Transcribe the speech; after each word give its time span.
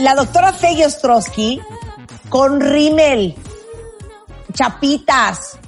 La 0.00 0.14
doctora 0.14 0.52
Feggy 0.52 0.84
Ostrowski 0.84 1.60
con 2.28 2.60
rímel, 2.60 3.34
chapitas, 4.52 5.58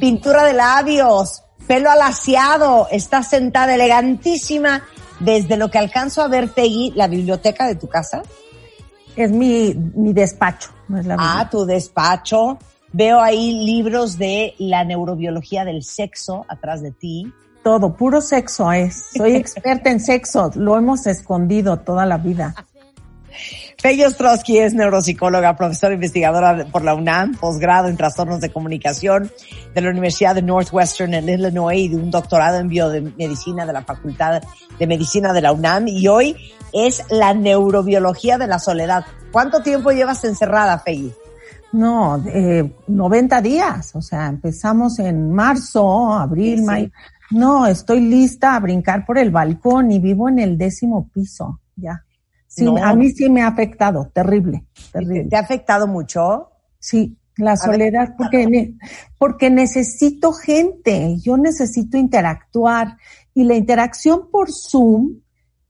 pintura 0.00 0.44
de 0.44 0.52
labios, 0.52 1.42
pelo 1.66 1.90
alaciado, 1.90 2.88
está 2.90 3.22
sentada 3.22 3.74
elegantísima 3.74 4.82
desde 5.20 5.56
lo 5.56 5.70
que 5.70 5.78
alcanzo 5.78 6.22
a 6.22 6.28
ver, 6.28 6.48
Feggy, 6.48 6.92
la 6.94 7.06
biblioteca 7.08 7.66
de 7.66 7.74
tu 7.76 7.88
casa. 7.88 8.22
Es 9.16 9.30
mi, 9.32 9.74
mi 9.74 10.12
despacho, 10.12 10.70
no 10.88 10.98
es 10.98 11.06
la 11.06 11.14
Ah, 11.14 11.16
biblioteca. 11.18 11.50
tu 11.50 11.64
despacho. 11.66 12.58
Veo 12.92 13.20
ahí 13.20 13.64
libros 13.64 14.16
de 14.16 14.54
la 14.58 14.84
neurobiología 14.84 15.64
del 15.64 15.82
sexo 15.82 16.44
atrás 16.48 16.82
de 16.82 16.90
ti. 16.92 17.30
Todo, 17.62 17.94
puro 17.94 18.20
sexo 18.20 18.70
es. 18.72 19.10
Soy 19.16 19.34
experta 19.36 19.90
en 19.90 20.00
sexo, 20.00 20.50
lo 20.54 20.76
hemos 20.76 21.06
escondido 21.06 21.78
toda 21.80 22.06
la 22.06 22.16
vida. 22.16 22.54
Feggy 23.78 24.04
Ostrowski 24.04 24.58
es 24.58 24.74
neuropsicóloga, 24.74 25.56
profesora 25.56 25.94
investigadora 25.94 26.66
por 26.72 26.82
la 26.82 26.94
UNAM, 26.94 27.34
posgrado 27.36 27.88
en 27.88 27.96
trastornos 27.96 28.40
de 28.40 28.50
comunicación 28.50 29.30
de 29.74 29.80
la 29.80 29.90
Universidad 29.90 30.34
de 30.34 30.42
Northwestern 30.42 31.14
en 31.14 31.28
Illinois 31.28 31.78
y 31.78 31.88
de 31.88 31.96
un 31.96 32.10
doctorado 32.10 32.58
en 32.58 32.68
biomedicina 32.68 33.64
de 33.66 33.72
la 33.72 33.82
Facultad 33.82 34.42
de 34.78 34.86
Medicina 34.86 35.32
de 35.32 35.40
la 35.42 35.52
UNAM 35.52 35.88
y 35.88 36.08
hoy 36.08 36.36
es 36.72 37.02
la 37.10 37.34
neurobiología 37.34 38.38
de 38.38 38.46
la 38.46 38.58
soledad. 38.58 39.04
¿Cuánto 39.30 39.60
tiempo 39.62 39.90
llevas 39.90 40.24
encerrada, 40.24 40.78
Feggy? 40.78 41.12
No, 41.72 42.22
eh, 42.26 42.72
90 42.86 43.42
días, 43.42 43.94
o 43.94 44.00
sea, 44.00 44.26
empezamos 44.26 44.98
en 44.98 45.30
marzo, 45.32 46.12
abril, 46.12 46.56
Sí, 46.56 46.60
sí. 46.60 46.64
mayo. 46.64 46.90
No, 47.30 47.66
estoy 47.66 48.00
lista 48.00 48.54
a 48.54 48.60
brincar 48.60 49.04
por 49.04 49.18
el 49.18 49.30
balcón 49.30 49.92
y 49.92 49.98
vivo 49.98 50.30
en 50.30 50.38
el 50.38 50.56
décimo 50.56 51.08
piso, 51.12 51.60
ya. 51.76 52.02
Sí, 52.58 52.64
No. 52.64 52.76
a 52.76 52.94
mí 52.94 53.10
sí 53.10 53.28
me 53.30 53.42
ha 53.42 53.48
afectado, 53.48 54.10
terrible, 54.12 54.64
¿Te, 54.74 54.98
terrible. 54.98 55.24
te 55.28 55.36
ha 55.36 55.40
afectado 55.40 55.86
mucho? 55.86 56.50
Sí, 56.78 57.16
la 57.36 57.56
soledad, 57.56 58.14
porque, 58.18 58.74
porque 59.18 59.48
necesito 59.50 60.32
gente, 60.32 61.16
yo 61.20 61.36
necesito 61.36 61.96
interactuar 61.96 62.96
y 63.34 63.44
la 63.44 63.54
interacción 63.54 64.28
por 64.30 64.50
Zoom 64.50 65.20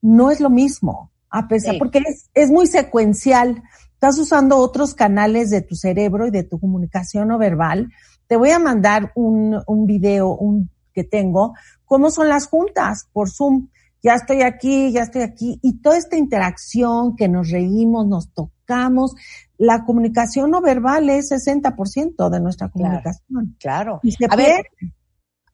no 0.00 0.30
es 0.30 0.40
lo 0.40 0.48
mismo, 0.48 1.10
a 1.30 1.46
pesar, 1.46 1.74
Sí. 1.74 1.78
porque 1.78 1.98
es, 2.06 2.30
es 2.34 2.50
muy 2.50 2.66
secuencial. 2.66 3.62
Estás 3.92 4.18
usando 4.18 4.56
otros 4.58 4.94
canales 4.94 5.50
de 5.50 5.60
tu 5.60 5.74
cerebro 5.74 6.26
y 6.26 6.30
de 6.30 6.44
tu 6.44 6.58
comunicación 6.58 7.28
no 7.28 7.36
verbal. 7.36 7.90
Te 8.28 8.36
voy 8.36 8.50
a 8.50 8.58
mandar 8.58 9.12
un, 9.14 9.60
un 9.66 9.86
video 9.86 10.28
un, 10.36 10.70
que 10.94 11.04
tengo, 11.04 11.54
cómo 11.84 12.10
son 12.10 12.28
las 12.28 12.46
juntas 12.46 13.08
por 13.12 13.28
Zoom. 13.28 13.68
Ya 14.02 14.14
estoy 14.14 14.42
aquí, 14.42 14.92
ya 14.92 15.02
estoy 15.02 15.22
aquí. 15.22 15.58
Y 15.62 15.80
toda 15.80 15.96
esta 15.96 16.16
interacción 16.16 17.16
que 17.16 17.28
nos 17.28 17.50
reímos, 17.50 18.06
nos 18.06 18.32
tocamos, 18.32 19.14
la 19.56 19.84
comunicación 19.84 20.50
no 20.50 20.60
verbal 20.60 21.10
es 21.10 21.32
60% 21.32 22.30
de 22.30 22.40
nuestra 22.40 22.68
comunicación. 22.68 23.56
Claro. 23.58 24.00
Y 24.02 24.14
A 24.30 24.36
ver, 24.36 24.66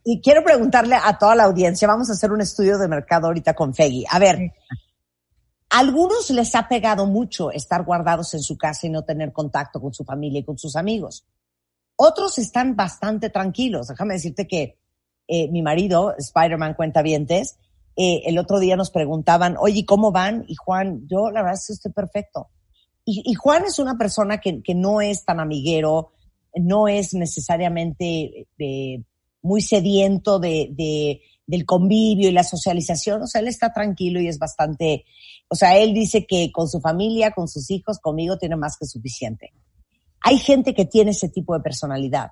y 0.05 0.21
quiero 0.21 0.45
preguntarle 0.45 0.97
a 1.03 1.17
toda 1.19 1.35
la 1.35 1.45
audiencia, 1.45 1.89
vamos 1.89 2.11
a 2.11 2.13
hacer 2.13 2.31
un 2.31 2.43
estudio 2.43 2.77
de 2.77 2.89
mercado 2.89 3.27
ahorita 3.27 3.55
con 3.55 3.75
Feggy. 3.75 4.05
A 4.11 4.19
ver, 4.19 4.53
a 5.71 5.79
algunos 5.79 6.29
les 6.31 6.55
ha 6.55 6.69
pegado 6.69 7.07
mucho 7.07 7.51
estar 7.51 7.83
guardados 7.85 8.35
en 8.35 8.43
su 8.43 8.59
casa 8.59 8.87
y 8.87 8.91
no 8.91 9.05
tener 9.05 9.33
contacto 9.33 9.81
con 9.81 9.95
su 9.95 10.05
familia 10.05 10.41
y 10.41 10.45
con 10.45 10.59
sus 10.59 10.77
amigos. 10.77 11.25
Otros 11.97 12.39
están 12.39 12.77
bastante 12.77 13.31
tranquilos. 13.31 13.89
Déjame 13.89 14.15
decirte 14.15 14.47
que 14.47 14.79
eh, 15.27 15.49
mi 15.51 15.63
marido, 15.63 16.15
Spider-Man 16.19 16.75
Cuentavientes, 16.75 17.57
eh, 17.97 18.23
el 18.27 18.39
otro 18.39 18.59
día 18.59 18.77
nos 18.77 18.91
preguntaban, 18.91 19.57
oye, 19.59 19.85
¿cómo 19.85 20.11
van? 20.11 20.45
Y 20.49 20.55
Juan, 20.57 21.07
yo 21.07 21.31
la 21.31 21.43
verdad 21.43 21.55
es 21.55 21.67
que 21.67 21.73
estoy 21.75 21.93
perfecto. 21.93 22.49
Y, 23.07 23.35
Juan 23.35 23.65
es 23.67 23.79
una 23.79 23.99
persona 23.99 24.39
que, 24.39 24.63
que 24.63 24.75
no 24.75 25.03
es 25.03 25.27
tan 25.27 25.39
amiguero, 25.39 26.13
no 26.55 26.89
es 26.89 27.13
necesariamente 27.13 28.49
eh, 28.59 29.03
muy 29.43 29.61
sediento 29.61 30.39
de, 30.39 30.71
de, 30.73 31.21
del 31.47 31.67
convivio 31.67 32.31
y 32.31 32.33
la 32.33 32.45
socialización. 32.45 33.21
O 33.21 33.27
sea, 33.27 33.43
él 33.43 33.49
está 33.49 33.75
tranquilo 33.75 34.21
y 34.23 34.29
es 34.29 34.39
bastante, 34.39 35.05
o 35.49 35.55
sea, 35.55 35.77
él 35.77 35.93
dice 35.93 36.25
que 36.27 36.51
con 36.51 36.67
su 36.67 36.81
familia, 36.81 37.33
con 37.33 37.47
sus 37.47 37.71
hijos, 37.71 37.99
conmigo 37.99 38.39
tiene 38.39 38.57
más 38.57 38.79
que 38.79 38.87
suficiente. 38.87 39.53
Hay 40.23 40.39
gente 40.39 40.73
que 40.73 40.87
tiene 40.87 41.11
ese 41.11 41.29
tipo 41.29 41.55
de 41.55 41.61
personalidad 41.61 42.31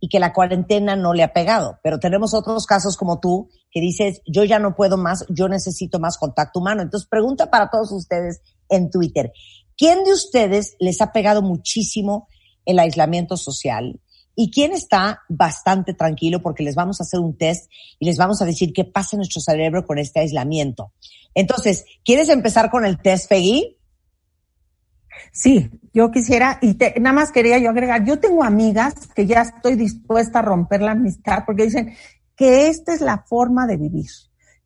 y 0.00 0.08
que 0.08 0.20
la 0.20 0.32
cuarentena 0.32 0.96
no 0.96 1.12
le 1.12 1.22
ha 1.22 1.32
pegado, 1.32 1.78
pero 1.82 1.98
tenemos 1.98 2.34
otros 2.34 2.66
casos 2.66 2.96
como 2.96 3.20
tú 3.20 3.50
que 3.70 3.80
dices, 3.80 4.20
yo 4.26 4.44
ya 4.44 4.58
no 4.58 4.74
puedo 4.74 4.96
más, 4.96 5.24
yo 5.28 5.48
necesito 5.48 5.98
más 5.98 6.18
contacto 6.18 6.60
humano. 6.60 6.82
Entonces, 6.82 7.08
pregunta 7.08 7.50
para 7.50 7.70
todos 7.70 7.92
ustedes 7.92 8.40
en 8.68 8.90
Twitter, 8.90 9.32
¿quién 9.76 10.04
de 10.04 10.12
ustedes 10.12 10.76
les 10.78 11.00
ha 11.00 11.12
pegado 11.12 11.42
muchísimo 11.42 12.28
el 12.64 12.78
aislamiento 12.78 13.36
social? 13.36 14.00
¿Y 14.40 14.52
quién 14.52 14.72
está 14.72 15.22
bastante 15.28 15.94
tranquilo 15.94 16.40
porque 16.40 16.62
les 16.62 16.76
vamos 16.76 17.00
a 17.00 17.02
hacer 17.02 17.18
un 17.18 17.36
test 17.36 17.68
y 17.98 18.06
les 18.06 18.18
vamos 18.18 18.40
a 18.40 18.44
decir 18.44 18.72
qué 18.72 18.84
pasa 18.84 19.16
en 19.16 19.18
nuestro 19.18 19.40
cerebro 19.40 19.84
con 19.84 19.98
este 19.98 20.20
aislamiento? 20.20 20.92
Entonces, 21.34 21.84
¿quieres 22.04 22.28
empezar 22.28 22.70
con 22.70 22.86
el 22.86 22.98
test, 22.98 23.28
Peggy? 23.28 23.77
Sí, 25.32 25.70
yo 25.92 26.10
quisiera, 26.10 26.58
y 26.60 26.74
te- 26.74 26.94
nada 27.00 27.14
más 27.14 27.32
quería 27.32 27.58
yo 27.58 27.70
agregar, 27.70 28.04
yo 28.04 28.18
tengo 28.18 28.44
amigas 28.44 28.94
que 29.14 29.26
ya 29.26 29.42
estoy 29.42 29.74
dispuesta 29.76 30.38
a 30.40 30.42
romper 30.42 30.80
la 30.82 30.92
amistad 30.92 31.44
porque 31.46 31.64
dicen 31.64 31.94
que 32.36 32.68
esta 32.68 32.94
es 32.94 33.00
la 33.00 33.18
forma 33.28 33.66
de 33.66 33.76
vivir, 33.76 34.06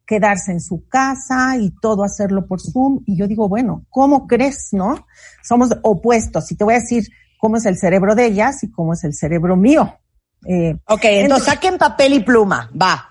quedarse 0.06 0.52
en 0.52 0.60
su 0.60 0.86
casa 0.88 1.56
y 1.58 1.70
todo 1.81 2.04
hacerlo 2.04 2.47
por 2.47 2.60
Zoom. 2.60 3.00
Y 3.06 3.16
yo 3.16 3.26
digo, 3.26 3.48
bueno, 3.48 3.86
¿cómo 3.88 4.26
crees, 4.26 4.69
no? 4.72 5.06
Somos 5.42 5.70
opuestos. 5.82 6.50
Y 6.52 6.56
te 6.56 6.64
voy 6.64 6.75
a 6.75 6.81
decir 6.81 7.04
cómo 7.38 7.56
es 7.56 7.64
el 7.64 7.78
cerebro 7.78 8.14
de 8.14 8.26
ellas 8.26 8.62
y 8.62 8.70
cómo 8.70 8.92
es 8.92 9.04
el 9.04 9.14
cerebro 9.14 9.56
mío. 9.56 9.98
Eh, 10.47 10.76
Ok, 10.88 11.00
entonces 11.04 11.47
saquen 11.47 11.78
papel 11.78 12.12
y 12.14 12.20
pluma, 12.20 12.70
va. 12.81 13.08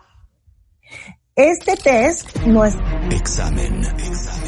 este 1.35 1.75
test 1.77 2.35
no 2.45 2.65
es. 2.65 2.75
Examen. 3.09 3.83
Examen. 3.83 4.40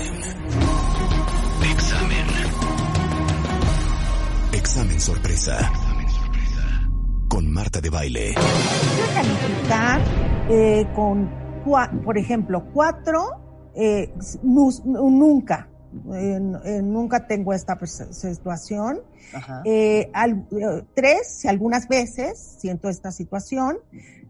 Examen 4.64 4.98
sorpresa. 5.00 5.58
Con 7.28 7.52
Marta 7.52 7.82
de 7.82 7.90
Baile. 7.90 8.34
calificar 9.14 10.02
eh, 10.50 10.88
con, 10.96 11.30
por 12.06 12.18
ejemplo, 12.18 12.64
cuatro, 12.74 13.72
eh, 13.76 14.14
nu- 14.42 14.72
nunca, 14.86 15.68
eh, 16.14 16.40
eh, 16.64 16.82
nunca 16.82 17.28
tengo 17.28 17.52
esta 17.54 17.78
situación. 17.86 19.02
Eh, 19.66 20.10
al- 20.14 20.48
eh, 20.52 20.84
tres, 20.96 21.28
si 21.28 21.50
algunas 21.50 21.90
veces 21.90 22.56
siento 22.60 22.88
esta 22.88 23.12
situación. 23.12 23.80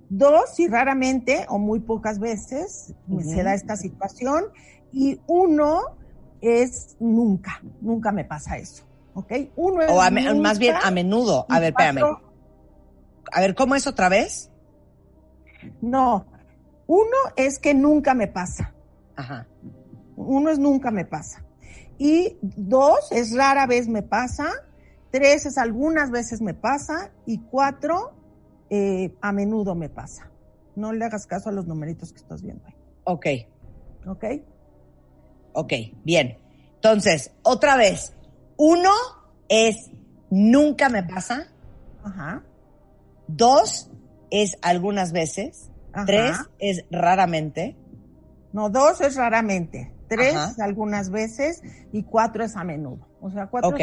Dos, 0.09 0.55
si 0.55 0.67
raramente 0.67 1.45
o 1.49 1.59
muy 1.59 1.79
pocas 1.79 2.17
veces 2.17 2.93
me 3.07 3.17
Ujú. 3.17 3.29
se 3.29 3.43
da 3.43 3.53
esta 3.53 3.75
situación. 3.77 4.45
Y 4.91 5.19
uno 5.27 5.79
es 6.41 6.95
nunca, 6.99 7.61
nunca 7.81 8.11
me 8.11 8.25
pasa 8.25 8.57
eso. 8.57 8.83
¿Ok? 9.13 9.31
Uno 9.55 9.81
es 9.81 9.91
O 9.91 10.01
a 10.01 10.09
más 10.09 10.59
bien 10.59 10.75
a 10.81 10.91
menudo. 10.91 11.45
A 11.49 11.59
ver, 11.59 11.69
espérame. 11.69 12.01
A 13.31 13.41
ver, 13.41 13.55
¿cómo 13.55 13.75
es 13.75 13.87
otra 13.87 14.09
vez? 14.09 14.51
No, 15.81 16.25
uno 16.87 17.17
es 17.35 17.59
que 17.59 17.73
nunca 17.73 18.13
me 18.13 18.27
pasa. 18.27 18.73
Ajá. 19.15 19.47
Uno 20.15 20.49
es 20.49 20.59
nunca 20.59 20.91
me 20.91 21.05
pasa. 21.05 21.43
Y 21.97 22.37
dos 22.41 23.11
es 23.11 23.35
rara 23.35 23.65
vez 23.65 23.87
me 23.87 24.03
pasa. 24.03 24.49
Tres 25.11 25.45
es 25.45 25.57
algunas 25.57 26.11
veces 26.11 26.41
me 26.41 26.53
pasa. 26.53 27.11
Y 27.25 27.39
cuatro 27.39 28.13
eh, 28.69 29.15
a 29.21 29.31
menudo 29.31 29.75
me 29.75 29.89
pasa. 29.89 30.29
No 30.75 30.91
le 30.91 31.05
hagas 31.05 31.27
caso 31.27 31.49
a 31.49 31.51
los 31.51 31.67
numeritos 31.67 32.11
que 32.11 32.19
estás 32.19 32.41
viendo 32.41 32.65
ahí. 32.65 32.75
Ok, 33.05 33.25
¿Ok? 34.07 34.25
ok, 35.53 35.73
bien. 36.03 36.37
Entonces, 36.75 37.31
otra 37.43 37.77
vez. 37.77 38.15
Uno 38.57 38.91
es 39.49 39.91
nunca 40.29 40.89
me 40.89 41.03
pasa. 41.03 41.47
Ajá. 42.03 42.43
Dos 43.27 43.89
es 44.31 44.57
algunas 44.61 45.11
veces. 45.11 45.69
Tres 46.05 46.37
es 46.59 46.85
raramente. 46.89 47.77
No, 48.51 48.69
dos 48.69 49.01
es 49.01 49.15
raramente. 49.15 49.93
Tres 50.07 50.59
algunas 50.59 51.09
veces 51.09 51.61
y 51.91 52.03
cuatro 52.03 52.43
es 52.43 52.55
a 52.55 52.63
menudo. 52.63 53.07
O 53.21 53.29
sea, 53.29 53.47
cuatro. 53.47 53.69
Ok. 53.69 53.81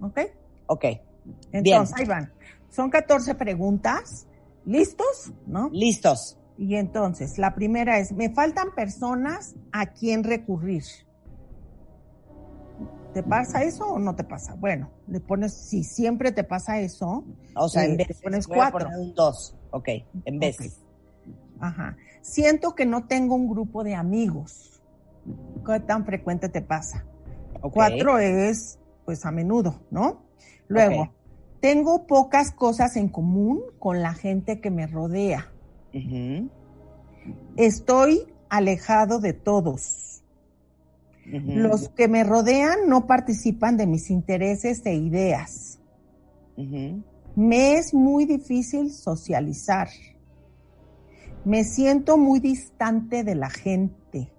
Ok. 0.00 0.20
Ok. 0.66 0.84
Entonces, 1.52 1.96
ahí 1.98 2.04
van. 2.06 2.32
Son 2.70 2.90
14 2.90 3.34
preguntas. 3.34 4.26
¿Listos? 4.64 5.32
¿No? 5.46 5.70
Listos. 5.72 6.38
Y 6.58 6.76
entonces, 6.76 7.38
la 7.38 7.54
primera 7.54 7.98
es, 7.98 8.12
me 8.12 8.30
faltan 8.30 8.74
personas 8.74 9.54
a 9.72 9.86
quien 9.86 10.24
recurrir. 10.24 10.84
¿Te 13.16 13.22
pasa 13.22 13.62
eso 13.62 13.86
o 13.86 13.98
no 13.98 14.14
te 14.14 14.24
pasa? 14.24 14.54
Bueno, 14.56 14.90
le 15.08 15.20
pones, 15.20 15.54
si 15.54 15.84
siempre 15.84 16.32
te 16.32 16.44
pasa 16.44 16.80
eso, 16.80 17.24
o 17.54 17.66
sea, 17.66 17.86
en 17.86 17.92
eh, 17.92 17.96
vez 17.96 18.08
de 18.08 18.14
pones 18.16 18.46
cuatro. 18.46 18.90
un 18.94 19.14
dos, 19.14 19.56
ok, 19.70 19.88
en 20.26 20.38
vez. 20.38 20.82
Ajá. 21.58 21.96
Siento 22.20 22.74
que 22.74 22.84
no 22.84 23.06
tengo 23.06 23.34
un 23.34 23.48
grupo 23.48 23.84
de 23.84 23.94
amigos. 23.94 24.82
¿Qué 25.64 25.80
tan 25.80 26.04
frecuente 26.04 26.50
te 26.50 26.60
pasa? 26.60 27.06
Cuatro 27.62 28.18
es, 28.18 28.78
pues, 29.06 29.24
a 29.24 29.30
menudo, 29.30 29.80
¿no? 29.90 30.26
Luego, 30.68 31.14
tengo 31.60 32.06
pocas 32.06 32.52
cosas 32.52 32.96
en 32.96 33.08
común 33.08 33.62
con 33.78 34.02
la 34.02 34.12
gente 34.12 34.60
que 34.60 34.70
me 34.70 34.86
rodea. 34.86 35.50
Estoy 37.56 38.30
alejado 38.50 39.20
de 39.20 39.32
todos. 39.32 40.15
Los 41.26 41.88
que 41.88 42.06
me 42.06 42.22
rodean 42.22 42.88
no 42.88 43.06
participan 43.06 43.76
de 43.76 43.86
mis 43.86 44.10
intereses 44.10 44.84
e 44.86 44.94
ideas. 44.94 45.80
Me 47.34 47.74
es 47.74 47.92
muy 47.92 48.26
difícil 48.26 48.92
socializar. 48.92 49.88
Me 51.44 51.64
siento 51.64 52.16
muy 52.16 52.40
distante 52.40 53.24
de 53.24 53.34
la 53.34 53.50
gente. 53.50 54.32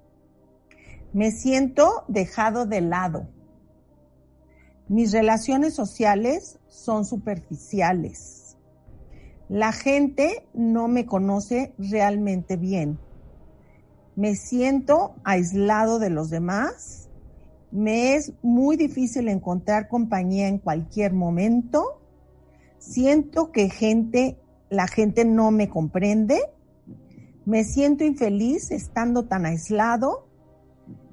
Me 1.14 1.32
siento 1.32 2.06
dejado 2.08 2.66
de 2.66 2.82
lado. 2.82 3.28
Mis 4.88 5.12
relaciones 5.12 5.74
sociales 5.74 6.60
son 6.68 7.04
superficiales. 7.04 8.58
La 9.50 9.74
gente 9.74 10.48
no 10.54 10.88
me 10.88 11.06
conoce 11.06 11.74
realmente 11.78 12.56
bien 12.56 12.98
me 14.18 14.36
siento 14.36 15.14
aislado 15.24 16.00
de 16.00 16.10
los 16.10 16.32
demás, 16.32 17.08
me 17.72 18.16
es 18.16 18.34
muy 18.42 18.76
difícil 18.76 19.28
encontrar 19.28 19.88
compañía 19.88 20.48
en 20.48 20.58
cualquier 20.58 21.14
momento, 21.14 22.02
siento 22.80 23.52
que 23.52 23.70
gente, 23.70 24.40
la 24.72 24.88
gente 24.88 25.24
no 25.24 25.52
me 25.52 25.70
comprende, 25.70 26.40
me 27.46 27.64
siento 27.64 28.04
infeliz 28.04 28.72
estando 28.72 29.26
tan 29.26 29.46
aislado, 29.46 30.28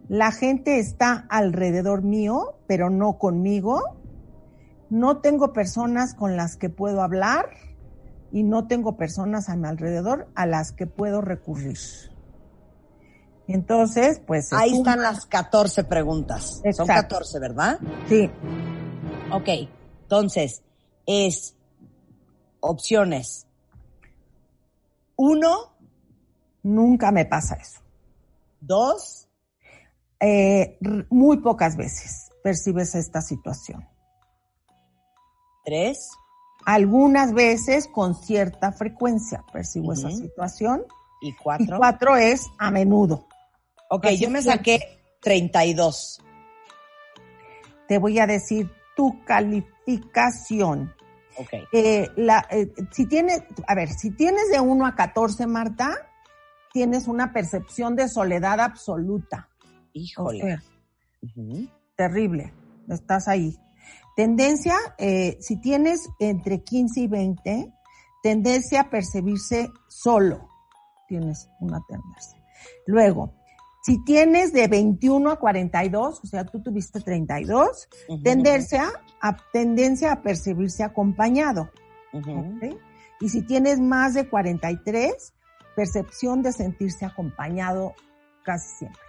la 0.08 0.32
gente 0.32 0.78
está 0.78 1.26
alrededor 1.28 2.02
mío, 2.02 2.54
pero 2.66 2.88
no 2.88 3.18
conmigo, 3.18 3.82
no 4.88 5.18
tengo 5.18 5.52
personas 5.52 6.14
con 6.14 6.38
las 6.38 6.56
que 6.56 6.70
puedo 6.70 7.02
hablar 7.02 7.50
y 8.32 8.44
no 8.44 8.66
tengo 8.66 8.96
personas 8.96 9.50
a 9.50 9.56
mi 9.56 9.68
alrededor 9.68 10.26
a 10.34 10.46
las 10.46 10.72
que 10.72 10.86
puedo 10.86 11.20
recurrir. 11.20 12.13
Entonces, 13.46 14.20
pues... 14.26 14.52
Ahí 14.52 14.74
están 14.74 15.02
las 15.02 15.26
14 15.26 15.84
preguntas. 15.84 16.62
Son 16.72 16.86
14, 16.86 17.38
¿verdad? 17.38 17.78
Sí. 18.08 18.30
Ok, 19.32 19.48
entonces, 20.02 20.62
es 21.06 21.56
opciones. 22.60 23.46
Uno. 25.16 25.74
Nunca 26.62 27.12
me 27.12 27.26
pasa 27.26 27.56
eso. 27.56 27.80
Dos. 28.60 29.28
Eh, 30.18 30.78
muy 31.10 31.38
pocas 31.38 31.76
veces 31.76 32.30
percibes 32.44 32.94
esta 32.94 33.22
situación. 33.22 33.88
Tres. 35.64 36.10
Algunas 36.66 37.32
veces 37.32 37.88
con 37.88 38.14
cierta 38.14 38.72
frecuencia 38.72 39.44
percibo 39.52 39.92
esa 39.94 40.10
situación. 40.10 40.84
Y 41.22 41.34
cuatro. 41.34 41.76
Y 41.76 41.78
cuatro 41.78 42.16
es 42.16 42.46
a 42.58 42.70
menudo. 42.70 43.26
Ok, 43.90 44.08
yo 44.18 44.30
me 44.30 44.42
saqué 44.42 44.80
32. 45.20 46.20
Te 47.88 47.98
voy 47.98 48.18
a 48.18 48.26
decir 48.26 48.70
tu 48.96 49.22
calificación. 49.24 50.94
Ok. 51.36 51.52
Eh, 51.72 52.08
la, 52.16 52.46
eh, 52.50 52.72
si 52.92 53.06
tienes, 53.06 53.42
a 53.66 53.74
ver, 53.74 53.88
si 53.90 54.10
tienes 54.10 54.50
de 54.50 54.60
1 54.60 54.86
a 54.86 54.94
14, 54.94 55.46
Marta, 55.46 55.94
tienes 56.72 57.08
una 57.08 57.32
percepción 57.32 57.96
de 57.96 58.08
soledad 58.08 58.60
absoluta. 58.60 59.48
Híjole. 59.92 60.58
Terrible. 61.96 62.52
Estás 62.88 63.28
ahí. 63.28 63.56
Tendencia, 64.16 64.76
eh, 64.98 65.36
si 65.40 65.60
tienes 65.60 66.08
entre 66.18 66.62
15 66.62 67.00
y 67.00 67.06
20, 67.08 67.72
tendencia 68.22 68.82
a 68.82 68.90
percibirse 68.90 69.70
solo. 69.88 70.48
Tienes 71.08 71.48
una 71.60 71.80
tendencia. 71.88 72.40
Luego, 72.86 73.34
si 73.84 74.02
tienes 74.02 74.54
de 74.54 74.66
21 74.66 75.30
a 75.30 75.36
42, 75.36 76.20
o 76.24 76.26
sea, 76.26 76.46
tú 76.46 76.62
tuviste 76.62 77.00
32, 77.00 77.86
tendencia, 78.22 78.90
a, 79.20 79.36
tendencia 79.52 80.10
a 80.10 80.22
percibirse 80.22 80.82
acompañado. 80.82 81.68
Y 83.20 83.28
si 83.28 83.42
tienes 83.42 83.80
más 83.80 84.14
de 84.14 84.26
43, 84.26 85.34
percepción 85.76 86.40
de 86.40 86.52
sentirse 86.52 87.04
acompañado 87.04 87.92
casi 88.42 88.74
siempre. 88.78 89.02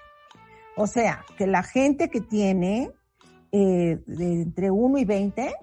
O 0.76 0.88
sea, 0.88 1.24
que 1.38 1.48
la 1.48 1.64
gente 1.64 2.10
que 2.10 2.20
tiene 2.20 2.92
eh, 3.54 4.04
de 4.06 4.42
entre 4.42 4.72
1 4.72 4.98
y 4.98 5.06
20, 5.06 5.56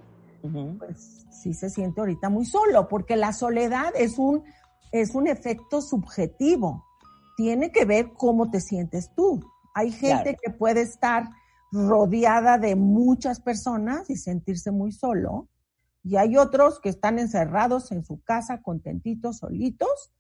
pues 0.79 1.27
sí 1.31 1.53
se 1.53 1.69
siente 1.69 2.01
ahorita 2.01 2.31
muy 2.31 2.47
solo, 2.47 2.89
porque 2.89 3.17
la 3.17 3.35
soledad 3.35 3.93
es 3.95 4.19
un, 4.19 4.43
es 4.91 5.15
un 5.15 5.29
efecto 5.29 5.83
subjetivo 5.83 6.87
tiene 7.43 7.73
que 7.73 7.85
ver 7.85 8.13
cómo 8.13 8.53
te 8.53 8.61
sientes 8.61 9.13
tú. 9.17 9.45
Hay 9.75 9.91
gente 9.91 10.37
que 10.41 10.53
puede 10.53 10.83
estar 10.83 11.29
rodeada 11.73 12.57
de 12.57 12.77
muchas 12.77 13.41
personas 13.41 14.09
y 14.11 14.17
sentirse 14.17 14.71
muy 14.71 14.93
solo, 14.93 15.49
y 16.05 16.19
hay 16.19 16.37
otros 16.37 16.79
que 16.79 16.89
están 16.89 17.19
encerrados 17.19 17.91
en 17.91 18.05
su 18.05 18.23
casa, 18.23 18.63
contentitos, 18.63 19.39
solitos, 19.39 20.13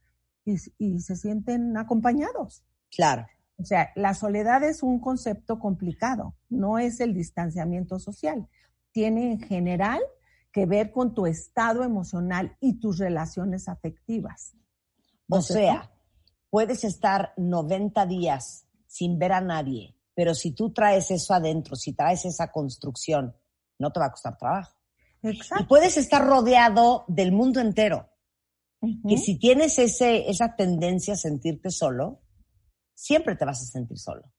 y, 0.44 0.56
y 0.78 0.98
se 0.98 1.14
sienten 1.14 1.76
acompañados. 1.76 2.64
Claro. 2.90 3.24
O 3.56 3.64
sea, 3.64 3.90
la 3.94 4.14
soledad 4.14 4.64
es 4.64 4.82
un 4.82 4.98
concepto 4.98 5.60
complicado, 5.60 6.34
no 6.48 6.80
es 6.80 6.98
el 6.98 7.14
distanciamiento 7.14 8.00
social. 8.00 8.48
Tiene 8.90 9.30
en 9.30 9.38
general 9.38 10.00
que 10.50 10.66
ver 10.66 10.90
con 10.90 11.14
tu 11.14 11.26
estado 11.26 11.84
emocional 11.84 12.56
y 12.58 12.80
tus 12.80 12.98
relaciones 12.98 13.68
afectivas. 13.68 14.56
o 15.28 15.40
sea, 15.40 15.91
puedes 16.52 16.84
estar 16.84 17.32
90 17.38 18.04
días 18.04 18.66
sin 18.86 19.18
ver 19.18 19.32
a 19.32 19.40
nadie, 19.40 19.96
pero 20.14 20.34
si 20.34 20.50
tú 20.50 20.70
traes 20.70 21.10
eso 21.10 21.32
adentro, 21.32 21.76
si 21.76 21.94
traes 21.94 22.26
esa 22.26 22.52
construcción, 22.52 23.34
no 23.78 23.90
te 23.90 23.98
va 23.98 24.06
a 24.06 24.10
costar 24.10 24.36
trabajo. 24.36 24.76
Exacto. 25.22 25.64
Y 25.64 25.66
puedes 25.66 25.96
estar 25.96 26.22
rodeado 26.22 27.06
del 27.08 27.32
mundo 27.32 27.58
entero. 27.58 28.10
Que 29.08 29.16
si 29.16 29.38
tienes 29.38 29.78
ese, 29.78 30.28
esa 30.28 30.54
tendencia 30.54 31.14
a 31.14 31.16
sentirte 31.16 31.70
solo, 31.70 32.20
siempre 32.92 33.34
te 33.34 33.46
vas 33.46 33.62
a 33.62 33.64
sentir 33.64 33.96
solo. 33.96 34.30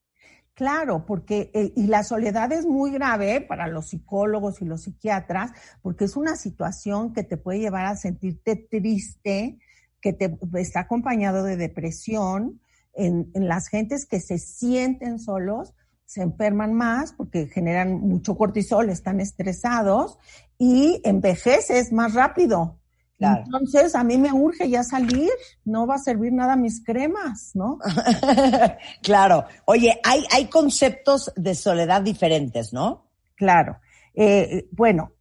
Claro, 0.53 1.07
porque 1.07 1.49
eh, 1.55 1.73
y 1.75 1.87
la 1.87 2.03
soledad 2.03 2.51
es 2.51 2.65
muy 2.65 2.91
grave 2.91 3.41
para 3.41 3.67
los 3.67 3.87
psicólogos 3.87 4.61
y 4.61 4.65
los 4.65 4.83
psiquiatras, 4.83 5.51
porque 5.81 6.05
es 6.05 6.15
una 6.15 6.35
situación 6.35 7.11
que 7.11 7.23
te 7.23 7.37
puede 7.37 7.59
llevar 7.59 7.85
a 7.85 7.95
sentirte 7.95 8.67
triste, 8.69 9.57
que 10.03 10.11
te, 10.11 10.37
está 10.55 10.81
acompañado 10.81 11.43
de 11.45 11.55
depresión, 11.55 12.59
en, 12.93 13.31
las 13.33 13.69
gentes 13.69 14.05
que 14.05 14.19
se 14.19 14.37
sienten 14.37 15.17
solos, 15.17 15.73
se 16.05 16.21
enferman 16.21 16.73
más 16.73 17.13
porque 17.13 17.47
generan 17.47 18.01
mucho 18.01 18.35
cortisol, 18.35 18.89
están 18.89 19.21
estresados 19.21 20.19
y 20.59 21.01
envejeces 21.05 21.91
más 21.91 22.13
rápido. 22.13 22.79
Entonces, 23.17 23.95
a 23.95 24.03
mí 24.03 24.17
me 24.17 24.33
urge 24.33 24.69
ya 24.69 24.83
salir, 24.83 25.29
no 25.63 25.87
va 25.87 25.95
a 25.95 25.99
servir 25.99 26.33
nada 26.33 26.57
mis 26.57 26.83
cremas, 26.83 27.51
¿no? 27.53 27.79
claro. 29.01 29.45
Oye, 29.63 29.97
hay, 30.03 30.25
hay 30.29 30.47
conceptos 30.47 31.31
de 31.37 31.55
soledad 31.55 32.01
diferentes, 32.01 32.73
¿no? 32.73 33.05
Claro. 33.37 33.77
Eh, 34.13 34.67
bueno, 34.71 35.13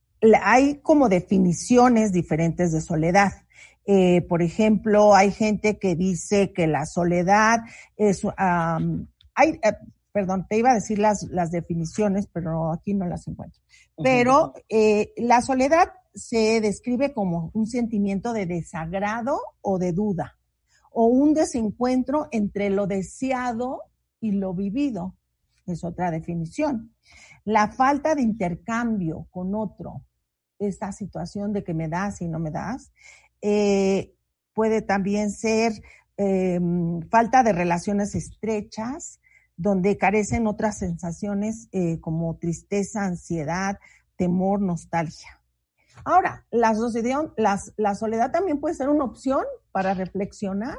hay 0.42 0.80
como 0.82 1.08
definiciones 1.08 2.12
diferentes 2.12 2.72
de 2.72 2.80
soledad. 2.80 3.41
Eh, 3.84 4.22
por 4.28 4.42
ejemplo, 4.42 5.14
hay 5.14 5.32
gente 5.32 5.78
que 5.78 5.96
dice 5.96 6.52
que 6.52 6.66
la 6.66 6.86
soledad 6.86 7.60
es, 7.96 8.22
hay, 8.36 9.50
eh, 9.62 9.76
perdón, 10.12 10.46
te 10.48 10.58
iba 10.58 10.70
a 10.70 10.74
decir 10.74 10.98
las, 10.98 11.24
las 11.24 11.50
definiciones, 11.50 12.28
pero 12.32 12.72
aquí 12.72 12.94
no 12.94 13.06
las 13.06 13.26
encuentro. 13.26 13.60
Pero 14.02 14.54
eh, 14.68 15.12
la 15.16 15.40
soledad 15.42 15.92
se 16.14 16.60
describe 16.60 17.12
como 17.12 17.50
un 17.54 17.66
sentimiento 17.66 18.32
de 18.32 18.46
desagrado 18.46 19.40
o 19.60 19.78
de 19.78 19.92
duda. 19.92 20.38
o 20.94 21.06
un 21.06 21.32
desencuentro 21.32 22.28
entre 22.32 22.68
lo 22.68 22.86
deseado 22.86 23.80
y 24.20 24.32
lo 24.32 24.52
vivido. 24.52 25.16
Es 25.66 25.84
otra 25.84 26.10
definición. 26.10 26.94
La 27.44 27.68
falta 27.68 28.14
de 28.14 28.22
intercambio 28.22 29.26
con 29.30 29.54
otro, 29.54 30.04
esta 30.58 30.92
situación 30.92 31.52
de 31.52 31.64
que 31.64 31.74
me 31.74 31.88
das 31.88 32.20
y 32.20 32.28
no 32.28 32.38
me 32.38 32.50
das, 32.50 32.92
eh, 33.42 34.14
puede 34.54 34.82
también 34.82 35.30
ser 35.30 35.72
em, 36.16 37.02
falta 37.10 37.42
de 37.42 37.52
relaciones 37.52 38.14
estrechas, 38.14 39.20
donde 39.56 39.98
carecen 39.98 40.46
otras 40.46 40.78
sensaciones 40.78 41.68
eh, 41.72 42.00
como 42.00 42.36
tristeza, 42.36 43.04
ansiedad, 43.04 43.78
temor, 44.16 44.60
nostalgia. 44.60 45.40
Ahora, 46.04 46.46
la, 46.50 46.72
la 47.76 47.94
soledad 47.94 48.30
también 48.30 48.60
puede 48.60 48.74
ser 48.74 48.88
una 48.88 49.04
opción 49.04 49.44
para 49.72 49.94
reflexionar 49.94 50.78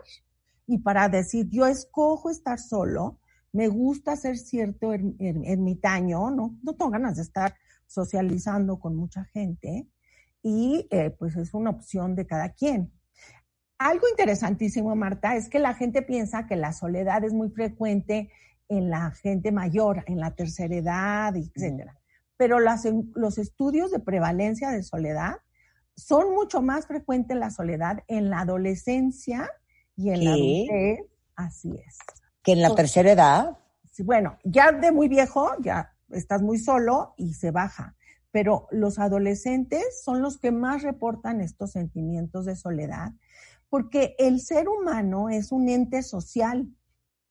y 0.65 0.79
para 0.79 1.10
decir, 1.10 1.48
yo 1.50 1.67
escojo 1.67 2.29
estar 2.29 2.60
solo, 2.60 3.20
me 3.51 3.67
gusta 3.67 4.15
ser 4.15 4.38
cierto 4.38 4.91
ermitaño, 4.93 6.32
no, 6.32 6.58
no 6.63 6.74
tengo 6.74 6.91
ganas 6.91 7.17
de 7.17 7.22
estar 7.22 7.55
socializando 7.86 8.79
con 8.79 8.96
mucha 8.96 9.25
gente 9.25 9.88
y 10.43 10.88
eh, 10.91 11.09
pues 11.17 11.35
es 11.38 11.53
una 11.53 11.71
opción 11.71 12.15
de 12.15 12.27
cada 12.27 12.50
quien. 12.50 12.91
Algo 13.79 14.07
interesantísimo, 14.09 14.95
Marta, 14.95 15.35
es 15.35 15.50
que 15.50 15.59
la 15.59 15.73
gente 15.73 16.03
piensa 16.03 16.45
que 16.45 16.55
la 16.55 16.73
soledad 16.73 17.23
es 17.23 17.33
muy 17.33 17.50
frecuente 17.50 18.29
en 18.69 18.89
la 18.89 19.12
gente 19.12 19.51
mayor, 19.51 20.03
en 20.07 20.19
la 20.19 20.35
tercera 20.35 20.75
edad, 20.75 21.35
etcétera. 21.35 22.00
Pero 22.38 22.59
las, 22.59 22.85
los 23.15 23.38
estudios 23.38 23.91
de 23.91 24.00
prevalencia 24.00 24.69
de 24.69 24.83
soledad 24.83 25.38
son 25.95 26.33
mucho 26.33 26.62
más 26.62 26.88
frecuentes 26.88 27.38
la 27.38 27.50
soledad 27.50 28.03
en 28.07 28.29
la 28.29 28.41
adolescencia 28.41 29.50
y 29.95 30.09
en 30.09 30.23
la 30.23 30.33
adultez. 30.33 31.00
Así 31.35 31.71
es. 31.85 31.97
¿Que 32.43 32.53
en 32.53 32.62
la 32.62 32.75
tercera 32.75 33.12
edad? 33.12 33.57
Bueno, 34.00 34.38
ya 34.43 34.71
de 34.71 34.91
muy 34.91 35.07
viejo, 35.07 35.51
ya 35.59 35.93
estás 36.09 36.41
muy 36.41 36.57
solo 36.57 37.13
y 37.17 37.33
se 37.33 37.51
baja. 37.51 37.95
Pero 38.33 38.67
los 38.71 38.99
adolescentes 38.99 40.03
son 40.03 40.21
los 40.21 40.37
que 40.37 40.51
más 40.51 40.81
reportan 40.81 41.39
estos 41.39 41.71
sentimientos 41.71 42.43
de 42.43 42.57
soledad, 42.57 43.13
porque 43.69 44.15
el 44.19 44.41
ser 44.41 44.67
humano 44.67 45.29
es 45.29 45.53
un 45.53 45.69
ente 45.69 46.03
social 46.03 46.67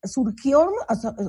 surgió, 0.03 0.69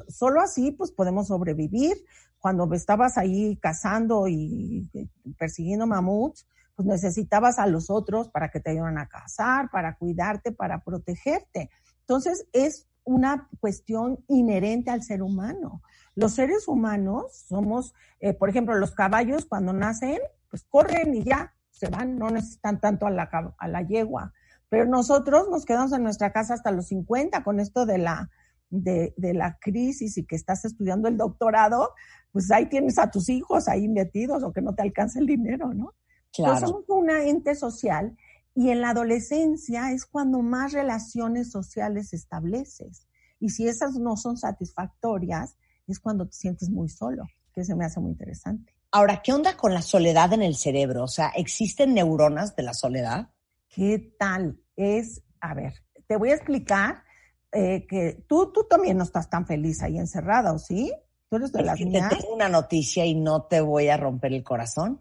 solo 0.08 0.40
así 0.40 0.72
pues 0.72 0.90
podemos 0.92 1.28
sobrevivir. 1.28 1.96
Cuando 2.38 2.72
estabas 2.74 3.16
ahí 3.16 3.56
cazando 3.56 4.28
y 4.28 4.90
persiguiendo 5.38 5.86
mamuts, 5.86 6.46
pues 6.76 6.86
necesitabas 6.86 7.58
a 7.58 7.66
los 7.66 7.88
otros 7.88 8.28
para 8.28 8.50
que 8.50 8.60
te 8.60 8.70
ayudaran 8.70 8.98
a 8.98 9.08
cazar, 9.08 9.70
para 9.70 9.96
cuidarte, 9.96 10.52
para 10.52 10.82
protegerte. 10.82 11.70
Entonces 12.00 12.46
es 12.52 12.86
una 13.04 13.48
cuestión 13.60 14.24
inherente 14.28 14.90
al 14.90 15.02
ser 15.02 15.22
humano. 15.22 15.82
Los 16.14 16.34
seres 16.34 16.68
humanos 16.68 17.44
somos, 17.48 17.94
eh, 18.20 18.34
por 18.34 18.48
ejemplo, 18.48 18.74
los 18.76 18.92
caballos 18.92 19.46
cuando 19.46 19.72
nacen, 19.72 20.18
pues 20.48 20.64
corren 20.64 21.14
y 21.14 21.24
ya, 21.24 21.54
se 21.70 21.88
van, 21.88 22.16
no 22.16 22.30
necesitan 22.30 22.80
tanto 22.80 23.06
a 23.06 23.10
la, 23.10 23.28
a 23.58 23.68
la 23.68 23.82
yegua. 23.82 24.32
Pero 24.68 24.86
nosotros 24.86 25.48
nos 25.50 25.64
quedamos 25.64 25.92
en 25.92 26.02
nuestra 26.02 26.32
casa 26.32 26.54
hasta 26.54 26.70
los 26.70 26.88
50 26.88 27.42
con 27.42 27.60
esto 27.60 27.86
de 27.86 27.98
la, 27.98 28.30
de, 28.70 29.14
de, 29.16 29.34
la 29.34 29.58
crisis 29.60 30.16
y 30.16 30.24
que 30.24 30.36
estás 30.36 30.64
estudiando 30.64 31.08
el 31.08 31.16
doctorado, 31.16 31.90
pues 32.32 32.50
ahí 32.50 32.66
tienes 32.66 32.98
a 32.98 33.10
tus 33.10 33.28
hijos 33.28 33.68
ahí 33.68 33.88
metidos 33.88 34.42
o 34.42 34.52
que 34.52 34.62
no 34.62 34.74
te 34.74 34.82
alcanza 34.82 35.18
el 35.18 35.26
dinero, 35.26 35.74
¿no? 35.74 35.94
Claro. 36.32 36.54
Entonces 36.54 36.68
somos 36.68 36.84
una 36.88 37.24
ente 37.24 37.54
social 37.54 38.16
y 38.54 38.70
en 38.70 38.80
la 38.80 38.90
adolescencia 38.90 39.92
es 39.92 40.06
cuando 40.06 40.40
más 40.40 40.72
relaciones 40.72 41.50
sociales 41.50 42.12
estableces. 42.12 43.08
Y 43.40 43.50
si 43.50 43.68
esas 43.68 43.94
no 43.94 44.16
son 44.16 44.36
satisfactorias, 44.36 45.56
es 45.86 46.00
cuando 46.00 46.26
te 46.26 46.32
sientes 46.32 46.70
muy 46.70 46.88
solo, 46.88 47.24
que 47.52 47.64
se 47.64 47.74
me 47.74 47.84
hace 47.84 48.00
muy 48.00 48.12
interesante. 48.12 48.74
Ahora, 48.90 49.22
¿qué 49.22 49.32
onda 49.32 49.56
con 49.56 49.74
la 49.74 49.82
soledad 49.82 50.32
en 50.32 50.42
el 50.42 50.54
cerebro? 50.54 51.04
O 51.04 51.08
sea, 51.08 51.28
¿existen 51.34 51.94
neuronas 51.94 52.54
de 52.54 52.62
la 52.62 52.74
soledad? 52.74 53.30
¿Qué 53.68 54.14
tal? 54.18 54.60
Es, 54.76 55.22
a 55.40 55.54
ver, 55.54 55.74
te 56.06 56.16
voy 56.16 56.30
a 56.30 56.34
explicar 56.34 57.02
eh, 57.50 57.86
que 57.88 58.24
tú, 58.28 58.52
tú 58.52 58.64
también 58.68 58.96
no 58.96 59.04
estás 59.04 59.28
tan 59.28 59.46
feliz 59.46 59.82
ahí 59.82 59.98
encerrada, 59.98 60.52
¿o 60.52 60.58
sí? 60.58 60.92
Tú 61.28 61.36
eres 61.36 61.52
de 61.52 61.62
las 61.62 61.78
Te 61.78 61.84
tengo 61.84 62.34
una 62.34 62.48
noticia 62.48 63.04
y 63.04 63.14
no 63.14 63.44
te 63.44 63.60
voy 63.60 63.88
a 63.88 63.96
romper 63.96 64.32
el 64.32 64.44
corazón. 64.44 65.00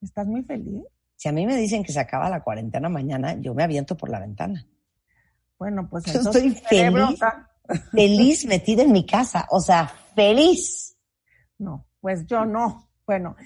¿Estás 0.00 0.26
muy 0.26 0.42
feliz? 0.42 0.84
Si 1.16 1.28
a 1.28 1.32
mí 1.32 1.46
me 1.46 1.56
dicen 1.56 1.82
que 1.82 1.92
se 1.92 2.00
acaba 2.00 2.28
la 2.28 2.42
cuarentena 2.42 2.88
mañana, 2.88 3.34
yo 3.40 3.54
me 3.54 3.64
aviento 3.64 3.96
por 3.96 4.10
la 4.10 4.20
ventana. 4.20 4.66
Bueno, 5.58 5.88
pues 5.88 6.04
yo 6.12 6.20
estoy 6.20 6.50
feliz, 6.50 7.18
feliz 7.92 8.46
metida 8.46 8.82
en 8.82 8.92
mi 8.92 9.06
casa, 9.06 9.46
o 9.50 9.60
sea, 9.60 9.90
feliz. 10.14 10.96
No, 11.58 11.86
pues 12.00 12.26
yo 12.26 12.44
no. 12.44 12.90
Bueno, 13.06 13.36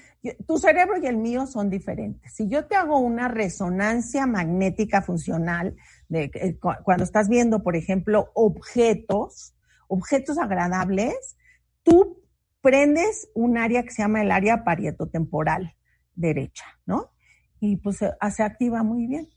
tu 0.47 0.57
cerebro 0.57 0.97
y 1.01 1.05
el 1.05 1.17
mío 1.17 1.45
son 1.45 1.69
diferentes. 1.69 2.33
Si 2.33 2.47
yo 2.47 2.65
te 2.65 2.75
hago 2.75 2.97
una 2.99 3.27
resonancia 3.27 4.25
magnética 4.25 5.01
funcional, 5.01 5.75
de, 6.07 6.31
eh, 6.33 6.57
cuando 6.59 7.03
estás 7.03 7.27
viendo, 7.27 7.61
por 7.61 7.75
ejemplo, 7.75 8.31
objetos, 8.35 9.53
objetos 9.89 10.37
agradables, 10.37 11.37
tú 11.83 12.23
prendes 12.61 13.29
un 13.33 13.57
área 13.57 13.83
que 13.83 13.91
se 13.91 14.01
llama 14.01 14.21
el 14.21 14.31
área 14.31 14.63
parietotemporal 14.63 15.75
derecha, 16.15 16.65
¿no? 16.85 17.11
Y 17.59 17.77
pues 17.77 17.97
se, 17.97 18.11
se 18.31 18.43
activa 18.43 18.83
muy 18.83 19.07
bien. 19.07 19.27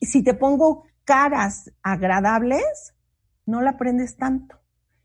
Si 0.00 0.24
te 0.24 0.34
pongo 0.34 0.84
caras 1.04 1.72
agradables, 1.82 2.94
no 3.46 3.60
la 3.60 3.76
prendes 3.76 4.16
tanto. 4.16 4.61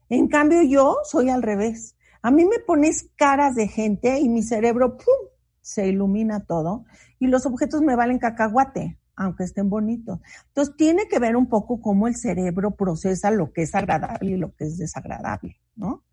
En 0.09 0.27
cambio, 0.27 0.61
yo 0.61 0.97
soy 1.03 1.29
al 1.29 1.41
revés. 1.41 1.95
A 2.21 2.31
mí 2.31 2.45
me 2.45 2.59
pones 2.59 3.09
caras 3.15 3.55
de 3.55 3.67
gente 3.67 4.19
y 4.19 4.29
mi 4.29 4.43
cerebro 4.43 4.97
¡pum! 4.97 5.29
se 5.61 5.87
ilumina 5.87 6.45
todo 6.45 6.85
y 7.19 7.27
los 7.27 7.45
objetos 7.45 7.81
me 7.81 7.95
valen 7.95 8.19
cacahuate, 8.19 8.99
aunque 9.15 9.43
estén 9.43 9.69
bonitos. 9.69 10.19
Entonces 10.47 10.75
tiene 10.77 11.07
que 11.07 11.19
ver 11.19 11.35
un 11.35 11.47
poco 11.47 11.81
cómo 11.81 12.07
el 12.07 12.15
cerebro 12.15 12.71
procesa 12.71 13.31
lo 13.31 13.51
que 13.51 13.63
es 13.63 13.75
agradable 13.75 14.31
y 14.31 14.37
lo 14.37 14.55
que 14.55 14.65
es 14.65 14.77
desagradable, 14.77 15.59
¿no? 15.75 16.03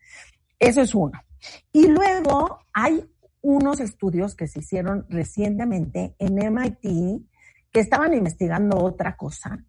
Eso 0.59 0.81
es 0.81 0.95
uno. 0.95 1.13
Y 1.73 1.87
luego 1.87 2.59
hay 2.73 3.09
unos 3.43 3.81
estudios 3.81 4.35
que 4.35 4.49
se 4.49 4.61
hicieron 4.61 5.07
recientemente 5.09 6.17
en 6.19 6.35
MIT 6.35 7.23
que 7.71 7.81
estaban 7.81 8.15
investigando 8.15 8.79
otra 8.79 9.17
cosa 9.17 9.65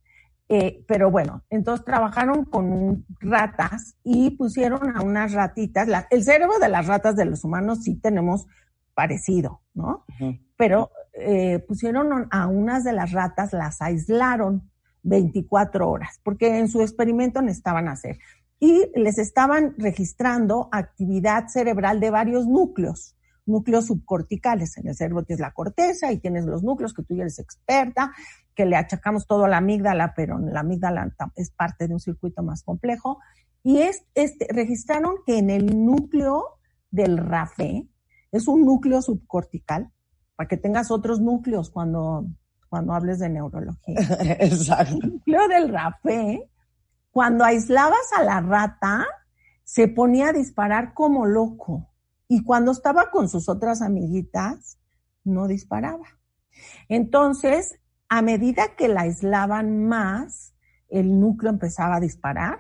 eh, 0.48 0.84
pero 0.88 1.10
bueno, 1.10 1.44
entonces 1.50 1.84
trabajaron 1.86 2.46
con 2.46 3.06
ratas 3.20 3.96
y 4.04 4.32
pusieron 4.32 4.96
a 4.96 5.02
unas 5.02 5.34
ratitas. 5.34 5.88
el 6.12 6.24
cerebro 6.24 6.60
de 6.60 6.70
las 6.70 6.86
ratas 6.86 7.16
de 7.16 7.26
los 7.26 7.44
humanos 7.44 7.84
sí 7.84 7.96
tenemos 7.96 8.46
parecido, 8.94 9.62
¿no? 9.74 10.06
Pero 10.56 10.92
eh, 11.14 11.60
pusieron 11.60 12.28
a 12.30 12.48
unas 12.48 12.84
de 12.84 12.94
las 12.94 13.12
ratas, 13.12 13.54
las 13.54 13.82
aislaron 13.82 14.70
24 15.04 15.90
horas, 15.90 16.20
porque 16.24 16.60
en 16.60 16.68
su 16.68 16.82
experimento 16.82 17.42
necesitaban 17.42 17.88
hacer. 17.88 18.20
Y 18.60 18.92
les 18.96 19.18
estaban 19.18 19.76
registrando 19.78 20.70
actividad 20.72 21.48
cerebral 21.48 22.00
de 22.00 22.10
varios 22.10 22.48
núcleos 22.48 23.15
núcleos 23.46 23.88
subcorticales. 23.88 24.78
En 24.78 24.88
el 24.88 24.96
cerebro 24.96 25.24
tienes 25.24 25.42
la 25.42 25.54
corteza 25.54 26.12
y 26.12 26.20
tienes 26.20 26.46
los 26.46 26.64
núcleos 26.64 26.94
que 26.94 27.04
tú 27.04 27.16
ya 27.16 27.22
eres 27.22 27.40
experta, 27.40 28.14
que 28.54 28.66
le 28.66 28.76
achacamos 28.76 29.28
todo 29.28 29.46
a 29.46 29.50
la 29.50 29.58
amígdala, 29.58 30.14
pero 30.16 30.40
la 30.40 30.62
amígdala 30.62 31.14
es 31.36 31.52
parte 31.52 31.88
de 31.88 31.94
un 31.94 32.00
circuito 32.00 32.44
más 32.44 32.64
complejo. 32.64 33.20
Y 33.64 33.80
es, 33.80 34.06
este, 34.14 34.48
registraron 34.52 35.16
que 35.26 35.38
en 35.38 35.50
el 35.50 35.86
núcleo 35.86 36.60
del 36.92 37.18
RAFE, 37.18 37.88
es 38.32 38.48
un 38.48 38.66
núcleo 38.66 39.02
subcortical, 39.02 39.92
para 40.36 40.48
que 40.48 40.58
tengas 40.58 40.92
otros 40.92 41.22
núcleos 41.22 41.70
cuando, 41.70 42.26
cuando 42.70 42.94
hables 42.94 43.20
de 43.20 43.30
neurología. 43.30 43.96
Exacto. 44.40 45.00
El 45.02 45.14
núcleo 45.14 45.48
del 45.48 45.70
RAFE, 45.70 46.50
cuando 47.12 47.44
aislabas 47.44 48.12
a 48.18 48.24
la 48.24 48.42
rata, 48.42 49.06
se 49.64 49.88
ponía 49.88 50.30
a 50.30 50.34
disparar 50.34 50.94
como 50.94 51.26
loco. 51.26 51.90
Y 52.28 52.44
cuando 52.44 52.72
estaba 52.72 53.12
con 53.12 53.30
sus 53.30 53.50
otras 53.50 53.82
amiguitas, 53.82 54.80
no 55.24 55.48
disparaba. 55.48 56.06
Entonces, 56.90 57.80
a 58.10 58.22
medida 58.22 58.76
que 58.78 58.88
la 58.88 59.02
aislaban 59.02 59.86
más, 59.86 60.56
el 60.90 61.20
núcleo 61.20 61.52
empezaba 61.52 61.98
a 61.98 62.00
disparar. 62.00 62.60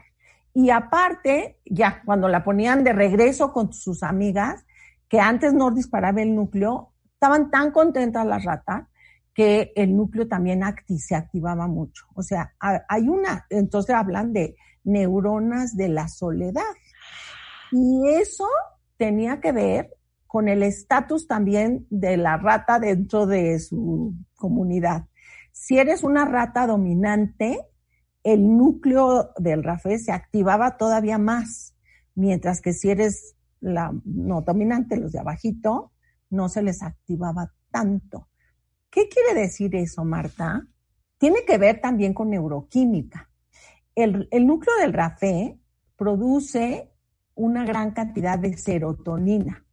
Y 0.53 0.69
aparte, 0.69 1.59
ya 1.65 2.01
cuando 2.05 2.27
la 2.27 2.43
ponían 2.43 2.83
de 2.83 2.93
regreso 2.93 3.51
con 3.51 3.73
sus 3.73 4.03
amigas, 4.03 4.65
que 5.09 5.19
antes 5.19 5.53
no 5.53 5.71
disparaba 5.71 6.21
el 6.21 6.35
núcleo, 6.35 6.93
estaban 7.13 7.51
tan 7.51 7.71
contentas 7.71 8.25
las 8.25 8.43
ratas 8.43 8.87
que 9.33 9.73
el 9.75 9.95
núcleo 9.95 10.27
también 10.27 10.61
se 10.97 11.13
activaba 11.13 11.67
mucho. 11.67 12.05
O 12.15 12.23
sea, 12.23 12.53
hay 12.59 13.09
una, 13.09 13.45
entonces 13.49 13.93
hablan 13.93 14.31
de 14.31 14.55
neuronas 14.85 15.75
de 15.75 15.89
la 15.89 16.07
soledad. 16.07 16.63
Y 17.71 18.07
eso 18.07 18.47
tenía 18.97 19.39
que 19.39 19.51
ver 19.51 19.95
con 20.27 20.47
el 20.49 20.63
estatus 20.63 21.27
también 21.27 21.87
de 21.89 22.17
la 22.17 22.37
rata 22.37 22.79
dentro 22.79 23.25
de 23.25 23.59
su 23.59 24.13
comunidad. 24.35 25.07
Si 25.51 25.77
eres 25.77 26.03
una 26.03 26.25
rata 26.25 26.67
dominante, 26.67 27.65
el 28.23 28.57
núcleo 28.57 29.31
del 29.37 29.63
RAFE 29.63 29.97
se 29.99 30.11
activaba 30.11 30.77
todavía 30.77 31.17
más, 31.17 31.75
mientras 32.15 32.59
que 32.59 32.73
si 32.73 32.89
eres 32.89 33.35
la 33.61 33.93
no 34.03 34.41
dominante, 34.41 34.97
los 34.97 35.11
de 35.11 35.19
abajito, 35.19 35.93
no 36.29 36.49
se 36.49 36.63
les 36.63 36.83
activaba 36.83 37.53
tanto. 37.71 38.27
¿Qué 38.89 39.07
quiere 39.07 39.39
decir 39.39 39.75
eso, 39.75 40.03
Marta? 40.03 40.67
Tiene 41.17 41.45
que 41.45 41.57
ver 41.57 41.79
también 41.81 42.13
con 42.13 42.29
neuroquímica. 42.29 43.29
El, 43.93 44.27
el 44.31 44.45
núcleo 44.45 44.75
del 44.81 44.93
RAFE 44.93 45.59
produce 45.95 46.91
una 47.35 47.65
gran 47.65 47.91
cantidad 47.91 48.39
de 48.39 48.57
serotonina. 48.57 49.63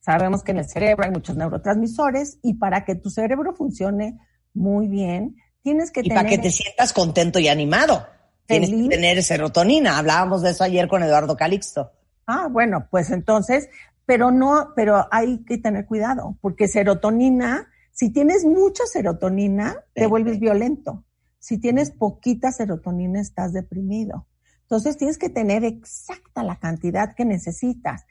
Sabemos 0.00 0.42
que 0.42 0.52
en 0.52 0.58
el 0.58 0.68
cerebro 0.68 1.04
hay 1.04 1.10
muchos 1.10 1.36
neurotransmisores 1.36 2.38
y 2.42 2.54
para 2.54 2.84
que 2.84 2.94
tu 2.94 3.10
cerebro 3.10 3.54
funcione 3.54 4.18
muy 4.54 4.88
bien, 4.88 5.36
tienes 5.62 5.90
que 5.90 6.00
y 6.00 6.04
tener... 6.04 6.16
para 6.18 6.28
que 6.28 6.38
te 6.38 6.50
sientas 6.50 6.92
contento 6.92 7.38
y 7.38 7.48
animado. 7.48 8.06
Tienes 8.46 8.70
que 8.70 8.88
tener 8.88 9.22
serotonina. 9.22 9.98
Hablábamos 9.98 10.42
de 10.42 10.50
eso 10.50 10.62
ayer 10.62 10.86
con 10.86 11.02
Eduardo 11.02 11.36
Calixto. 11.36 11.90
Ah, 12.26 12.48
bueno, 12.50 12.86
pues 12.90 13.10
entonces, 13.10 13.68
pero 14.04 14.30
no, 14.30 14.72
pero 14.76 15.06
hay 15.10 15.44
que 15.44 15.58
tener 15.58 15.84
cuidado, 15.86 16.38
porque 16.40 16.68
serotonina, 16.68 17.68
si 17.90 18.12
tienes 18.12 18.44
mucha 18.44 18.84
serotonina, 18.86 19.76
te 19.92 20.02
Sí. 20.02 20.06
vuelves 20.06 20.38
violento. 20.38 21.04
Si 21.40 21.58
tienes 21.58 21.90
poquita 21.90 22.52
serotonina, 22.52 23.20
estás 23.20 23.52
deprimido. 23.52 24.26
Entonces 24.66 24.96
tienes 24.96 25.16
que 25.16 25.28
tener 25.28 25.64
exacta 25.64 26.42
la 26.42 26.56
cantidad 26.56 27.14
que 27.14 27.24
necesitas. 27.24 28.04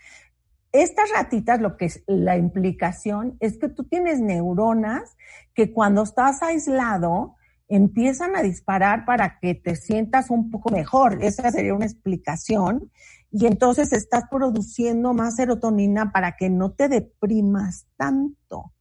Estas 0.71 1.09
ratitas, 1.11 1.59
lo 1.59 1.75
que 1.75 1.85
es 1.85 2.03
la 2.07 2.37
implicación 2.37 3.35
es 3.41 3.57
que 3.57 3.67
tú 3.67 3.83
tienes 3.83 4.21
neuronas 4.21 5.17
que 5.53 5.73
cuando 5.73 6.03
estás 6.03 6.41
aislado 6.41 7.35
empiezan 7.67 8.37
a 8.37 8.41
disparar 8.41 9.03
para 9.05 9.37
que 9.39 9.55
te 9.55 9.75
sientas 9.75 10.29
un 10.29 10.49
poco 10.49 10.69
mejor. 10.71 11.21
Esa 11.21 11.51
sería 11.51 11.73
una 11.73 11.85
explicación. 11.85 12.89
Y 13.31 13.47
entonces 13.47 13.91
estás 13.91 14.23
produciendo 14.31 15.13
más 15.13 15.35
serotonina 15.35 16.13
para 16.13 16.37
que 16.37 16.49
no 16.49 16.71
te 16.71 16.87
deprimas 16.87 17.87
tanto. 17.97 18.71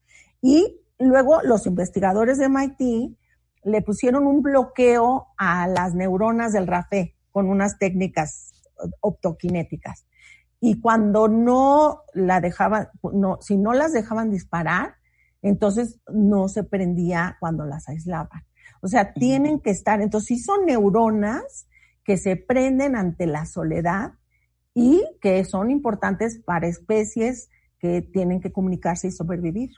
Y 0.40 0.80
luego 1.00 1.42
los 1.42 1.66
investigadores 1.66 2.38
de 2.38 2.48
MIT 2.48 3.18
le 3.64 3.82
pusieron 3.82 4.28
un 4.28 4.42
bloqueo 4.42 5.28
a 5.36 5.66
las 5.66 5.94
neuronas 5.94 6.52
del 6.52 6.68
RAFE 6.68 7.13
con 7.34 7.48
unas 7.48 7.78
técnicas 7.78 8.52
optoquinéticas. 9.00 10.06
Y 10.60 10.80
cuando 10.80 11.26
no 11.26 12.02
la 12.12 12.40
dejaban, 12.40 12.90
no, 13.12 13.38
si 13.40 13.56
no 13.56 13.72
las 13.72 13.92
dejaban 13.92 14.30
disparar, 14.30 14.94
entonces 15.42 15.98
no 16.06 16.48
se 16.48 16.62
prendía 16.62 17.36
cuando 17.40 17.66
las 17.66 17.88
aislaban. 17.88 18.44
O 18.82 18.86
sea, 18.86 19.14
tienen 19.14 19.58
que 19.58 19.70
estar, 19.70 20.00
entonces 20.00 20.28
sí 20.28 20.38
son 20.38 20.64
neuronas 20.64 21.66
que 22.04 22.18
se 22.18 22.36
prenden 22.36 22.94
ante 22.94 23.26
la 23.26 23.46
soledad 23.46 24.12
y 24.74 25.04
que 25.20 25.44
son 25.44 25.72
importantes 25.72 26.40
para 26.46 26.68
especies 26.68 27.50
que 27.80 28.00
tienen 28.00 28.40
que 28.40 28.52
comunicarse 28.52 29.08
y 29.08 29.10
sobrevivir. 29.10 29.70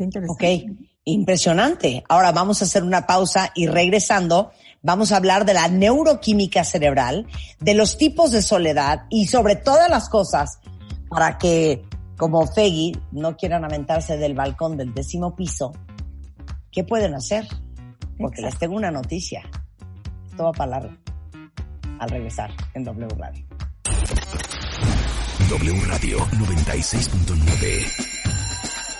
Qué 0.00 0.04
interesante. 0.04 0.64
Ok, 0.64 0.88
impresionante. 1.04 2.02
Ahora 2.08 2.32
vamos 2.32 2.62
a 2.62 2.64
hacer 2.64 2.82
una 2.84 3.06
pausa 3.06 3.52
y 3.54 3.66
regresando 3.66 4.50
vamos 4.80 5.12
a 5.12 5.18
hablar 5.18 5.44
de 5.44 5.52
la 5.52 5.68
neuroquímica 5.68 6.64
cerebral, 6.64 7.26
de 7.58 7.74
los 7.74 7.98
tipos 7.98 8.30
de 8.30 8.40
soledad 8.40 9.02
y 9.10 9.26
sobre 9.26 9.56
todas 9.56 9.90
las 9.90 10.08
cosas 10.08 10.58
para 11.10 11.36
que, 11.36 11.84
como 12.16 12.46
Feggy, 12.46 12.98
no 13.12 13.36
quieran 13.36 13.62
aventarse 13.62 14.16
del 14.16 14.32
balcón 14.32 14.78
del 14.78 14.94
décimo 14.94 15.36
piso. 15.36 15.74
¿Qué 16.72 16.82
pueden 16.82 17.14
hacer? 17.14 17.46
Porque 18.16 18.40
les 18.40 18.58
tengo 18.58 18.76
una 18.76 18.90
noticia. 18.90 19.42
Esto 20.30 20.44
va 20.44 20.52
para 20.52 20.80
largo. 20.80 20.96
Al 21.98 22.08
regresar 22.08 22.50
en 22.72 22.84
W 22.84 23.06
Radio. 23.18 23.46
W 25.50 25.80
Radio 25.84 26.18
96.9. 26.20 28.09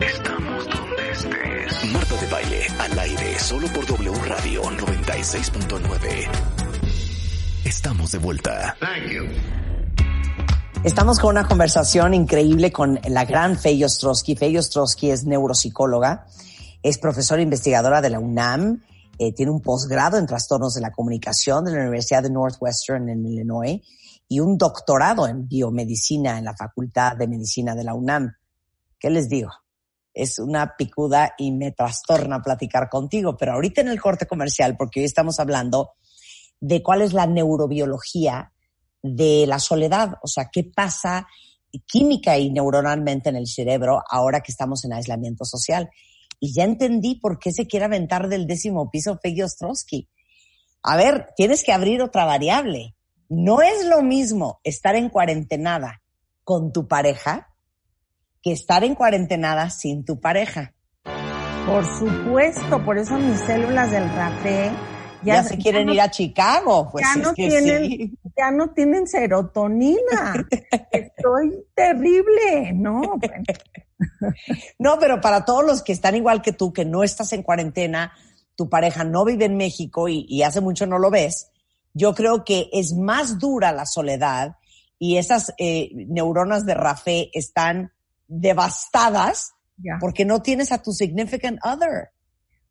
Estamos 0.00 0.64
donde 0.64 1.10
estés. 1.12 1.92
Marta 1.92 2.16
de 2.16 2.26
baile 2.26 2.66
al 2.76 2.98
aire 2.98 3.38
solo 3.38 3.68
por 3.68 3.86
W 3.86 4.18
Radio 4.24 4.62
96.9. 4.64 6.28
Estamos 7.64 8.10
de 8.10 8.18
vuelta. 8.18 8.76
Estamos 10.82 11.20
con 11.20 11.30
una 11.30 11.46
conversación 11.46 12.14
increíble 12.14 12.72
con 12.72 12.98
la 13.08 13.24
gran 13.24 13.56
Fey 13.56 13.84
Ostrowski. 13.84 14.34
Fey 14.34 14.58
Ostrowski 14.58 15.12
es 15.12 15.24
neuropsicóloga, 15.24 16.26
es 16.82 16.98
profesora 16.98 17.42
investigadora 17.42 18.00
de 18.00 18.10
la 18.10 18.18
UNAM, 18.18 18.82
eh, 19.20 19.32
tiene 19.32 19.52
un 19.52 19.60
posgrado 19.60 20.18
en 20.18 20.26
trastornos 20.26 20.74
de 20.74 20.80
la 20.80 20.90
comunicación 20.90 21.64
de 21.64 21.70
la 21.70 21.78
Universidad 21.82 22.24
de 22.24 22.30
Northwestern 22.30 23.08
en 23.08 23.24
Illinois 23.24 23.80
y 24.28 24.40
un 24.40 24.58
doctorado 24.58 25.26
en 25.26 25.48
biomedicina 25.48 26.38
en 26.38 26.44
la 26.44 26.54
Facultad 26.54 27.16
de 27.16 27.26
Medicina 27.26 27.74
de 27.74 27.84
la 27.84 27.94
UNAM. 27.94 28.34
¿Qué 28.98 29.10
les 29.10 29.28
digo? 29.28 29.50
Es 30.12 30.38
una 30.38 30.76
picuda 30.76 31.34
y 31.38 31.52
me 31.52 31.72
trastorna 31.72 32.42
platicar 32.42 32.88
contigo, 32.88 33.36
pero 33.36 33.52
ahorita 33.52 33.80
en 33.80 33.88
el 33.88 34.00
corte 34.00 34.26
comercial, 34.26 34.76
porque 34.76 35.00
hoy 35.00 35.06
estamos 35.06 35.40
hablando 35.40 35.92
de 36.60 36.82
cuál 36.82 37.02
es 37.02 37.12
la 37.12 37.26
neurobiología 37.26 38.52
de 39.02 39.46
la 39.46 39.60
soledad, 39.60 40.14
o 40.22 40.26
sea, 40.26 40.50
qué 40.52 40.64
pasa 40.64 41.26
química 41.86 42.38
y 42.38 42.50
neuronalmente 42.50 43.28
en 43.28 43.36
el 43.36 43.46
cerebro 43.46 44.02
ahora 44.08 44.40
que 44.40 44.52
estamos 44.52 44.84
en 44.84 44.92
aislamiento 44.92 45.44
social. 45.44 45.90
Y 46.40 46.52
ya 46.52 46.64
entendí 46.64 47.16
por 47.16 47.38
qué 47.38 47.52
se 47.52 47.66
quiere 47.66 47.86
aventar 47.86 48.28
del 48.28 48.46
décimo 48.46 48.90
piso 48.90 49.18
Peggy 49.20 49.42
Ostrowski. 49.42 50.08
A 50.82 50.96
ver, 50.96 51.28
tienes 51.36 51.64
que 51.64 51.72
abrir 51.72 52.00
otra 52.02 52.24
variable. 52.24 52.94
No 53.28 53.60
es 53.62 53.84
lo 53.86 54.02
mismo 54.02 54.60
estar 54.64 54.96
en 54.96 55.08
cuarentenada 55.10 56.00
con 56.44 56.72
tu 56.72 56.88
pareja 56.88 57.54
que 58.42 58.52
estar 58.52 58.84
en 58.84 58.94
cuarentenada 58.94 59.68
sin 59.70 60.04
tu 60.04 60.20
pareja. 60.20 60.72
Por 61.66 61.84
supuesto, 61.98 62.82
por 62.84 62.96
eso 62.96 63.18
mis 63.18 63.38
células 63.40 63.90
del 63.90 64.08
RAFE 64.14 64.70
Ya, 65.22 65.42
se 65.44 65.58
quieren 65.58 65.86
no- 65.86 65.92
ir 65.94 66.00
a 66.00 66.10
Chicago. 66.10 66.88
Pues 66.90 67.04
ya 67.04 67.20
es 67.20 67.26
no 67.26 67.34
que 67.34 67.48
tienen, 67.48 67.84
sí. 67.84 68.18
ya 68.36 68.50
no 68.50 68.70
tienen 68.70 69.06
serotonina. 69.06 70.46
Estoy 70.92 71.66
terrible, 71.74 72.72
¿no? 72.74 73.02
No, 74.78 74.98
pero 74.98 75.20
para 75.20 75.44
todos 75.44 75.64
los 75.66 75.82
que 75.82 75.92
están 75.92 76.14
igual 76.14 76.40
que 76.40 76.52
tú, 76.52 76.72
que 76.72 76.84
no 76.86 77.02
estás 77.02 77.32
en 77.32 77.42
cuarentena, 77.42 78.12
tu 78.54 78.70
pareja 78.70 79.04
no 79.04 79.24
vive 79.24 79.44
en 79.44 79.56
México 79.56 80.08
y, 80.08 80.24
y 80.28 80.42
hace 80.44 80.60
mucho 80.60 80.86
no 80.86 80.98
lo 80.98 81.10
ves, 81.10 81.50
yo 81.98 82.14
creo 82.14 82.44
que 82.44 82.70
es 82.72 82.94
más 82.94 83.38
dura 83.38 83.72
la 83.72 83.84
soledad 83.84 84.56
y 84.98 85.16
esas 85.16 85.52
eh, 85.58 85.90
neuronas 85.92 86.64
de 86.64 86.74
Rafé 86.74 87.30
están 87.32 87.92
devastadas 88.28 89.54
porque 90.00 90.24
no 90.24 90.42
tienes 90.42 90.72
a 90.72 90.82
tu 90.82 90.92
significant 90.92 91.58
other. 91.64 92.10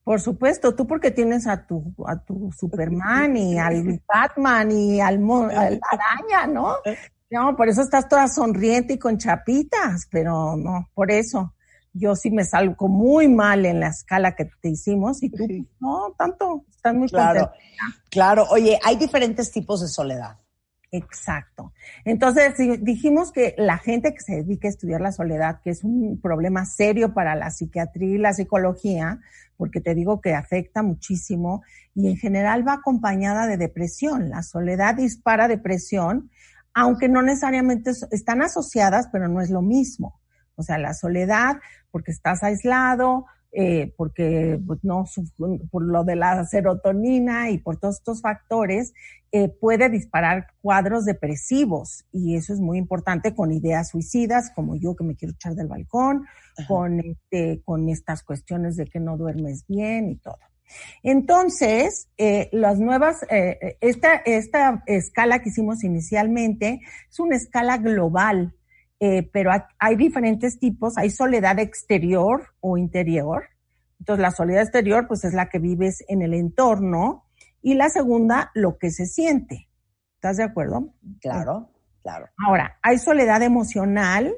Por 0.03 0.21
supuesto, 0.21 0.73
tú 0.73 0.87
porque 0.87 1.11
tienes 1.11 1.47
a 1.47 1.65
tu, 1.65 1.93
a 2.05 2.17
tu 2.17 2.51
Superman 2.51 3.35
y 3.35 3.57
al 3.57 4.01
Batman 4.07 4.71
y 4.71 5.01
al, 5.01 5.15
al 5.15 5.79
araña, 5.91 6.47
¿no? 6.47 6.77
No, 7.29 7.57
por 7.57 7.67
eso 7.67 7.81
estás 7.81 8.07
toda 8.07 8.29
sonriente 8.29 8.93
y 8.93 8.97
con 8.97 9.17
chapitas, 9.17 10.07
pero 10.09 10.55
no, 10.55 10.87
por 10.93 11.11
eso. 11.11 11.53
Yo 11.97 12.15
sí 12.15 12.31
me 12.31 12.43
salgo 12.45 12.88
muy 12.88 13.27
mal 13.27 13.65
en 13.65 13.79
la 13.79 13.88
escala 13.89 14.36
que 14.36 14.45
te 14.62 14.69
hicimos 14.69 15.23
y 15.23 15.29
tú 15.29 15.45
no 15.79 16.13
tanto, 16.17 16.65
estás 16.69 16.93
muy 16.95 17.07
Claro, 17.10 17.47
contenta. 17.47 18.01
claro. 18.10 18.45
Oye, 18.51 18.79
hay 18.83 18.95
diferentes 18.97 19.51
tipos 19.51 19.81
de 19.81 19.88
soledad. 19.88 20.38
Exacto. 20.91 21.73
Entonces 22.05 22.57
di- 22.57 22.77
dijimos 22.77 23.31
que 23.33 23.55
la 23.57 23.77
gente 23.77 24.13
que 24.13 24.21
se 24.21 24.36
dedica 24.38 24.67
a 24.67 24.71
estudiar 24.71 25.01
la 25.01 25.12
soledad, 25.12 25.60
que 25.62 25.69
es 25.71 25.83
un 25.83 26.19
problema 26.21 26.65
serio 26.65 27.13
para 27.13 27.36
la 27.36 27.51
psiquiatría 27.51 28.15
y 28.15 28.17
la 28.17 28.33
psicología, 28.33 29.19
porque 29.57 29.81
te 29.81 29.95
digo 29.95 30.21
que 30.21 30.33
afecta 30.33 30.83
muchísimo 30.83 31.62
y 31.93 32.07
en 32.10 32.15
general 32.17 32.65
va 32.65 32.73
acompañada 32.75 33.47
de 33.47 33.57
depresión. 33.57 34.29
La 34.29 34.43
soledad 34.43 34.95
dispara 34.95 35.47
depresión, 35.49 36.29
aunque 36.73 37.10
no 37.10 37.21
necesariamente 37.21 37.89
es- 37.89 38.07
están 38.12 38.41
asociadas, 38.41 39.10
pero 39.12 39.27
no 39.27 39.41
es 39.41 39.49
lo 39.49 39.62
mismo. 39.62 40.21
O 40.57 40.63
sea, 40.63 40.77
la 40.77 40.93
soledad, 40.93 41.57
porque 41.91 42.11
estás 42.11 42.43
aislado, 42.43 43.25
eh, 43.53 43.93
porque 43.95 44.59
pues, 44.67 44.83
no 44.83 45.05
por 45.71 45.81
lo 45.81 46.03
de 46.03 46.17
la 46.17 46.43
serotonina 46.45 47.49
y 47.49 47.57
por 47.57 47.77
todos 47.77 47.95
estos 47.95 48.21
factores 48.21 48.93
eh, 49.31 49.47
puede 49.47 49.89
disparar 49.89 50.47
cuadros 50.61 51.05
depresivos 51.05 52.05
y 52.11 52.35
eso 52.35 52.53
es 52.53 52.59
muy 52.59 52.77
importante 52.77 53.33
con 53.33 53.53
ideas 53.53 53.89
suicidas 53.89 54.51
como 54.53 54.75
yo 54.75 54.95
que 54.95 55.05
me 55.05 55.15
quiero 55.15 55.33
echar 55.33 55.55
del 55.55 55.67
balcón 55.67 56.25
con 56.67 56.99
este 56.99 57.61
con 57.63 57.87
estas 57.87 58.21
cuestiones 58.21 58.75
de 58.75 58.85
que 58.85 58.99
no 58.99 59.15
duermes 59.15 59.65
bien 59.65 60.09
y 60.09 60.17
todo. 60.17 60.39
Entonces 61.01 62.09
eh, 62.17 62.49
las 62.51 62.79
nuevas 62.79 63.25
eh, 63.29 63.77
esta 63.79 64.15
esta 64.17 64.83
escala 64.87 65.39
que 65.39 65.49
hicimos 65.49 65.85
inicialmente 65.85 66.81
es 67.09 67.19
una 67.19 67.37
escala 67.37 67.77
global 67.77 68.56
eh, 68.99 69.29
pero 69.31 69.51
hay, 69.51 69.62
hay 69.79 69.95
diferentes 69.95 70.60
tipos. 70.60 70.97
Hay 70.97 71.10
soledad 71.10 71.60
exterior 71.60 72.53
o 72.60 72.77
interior. 72.77 73.49
Entonces, 73.99 74.21
la 74.21 74.31
soledad 74.31 74.63
exterior, 74.63 75.07
pues 75.07 75.23
es 75.23 75.33
la 75.33 75.49
que 75.49 75.60
vives 75.60 76.03
en 76.07 76.21
el 76.21 76.33
entorno. 76.33 77.25
Y 77.62 77.73
la 77.73 77.89
segunda, 77.89 78.51
lo 78.53 78.77
que 78.77 78.91
se 78.91 79.05
siente. 79.05 79.67
¿Estás 80.15 80.38
de 80.38 80.43
acuerdo? 80.43 80.93
Claro, 81.21 81.69
claro. 82.01 82.27
Ahora, 82.45 82.79
hay 82.81 82.97
soledad 82.97 83.41
emocional, 83.43 84.33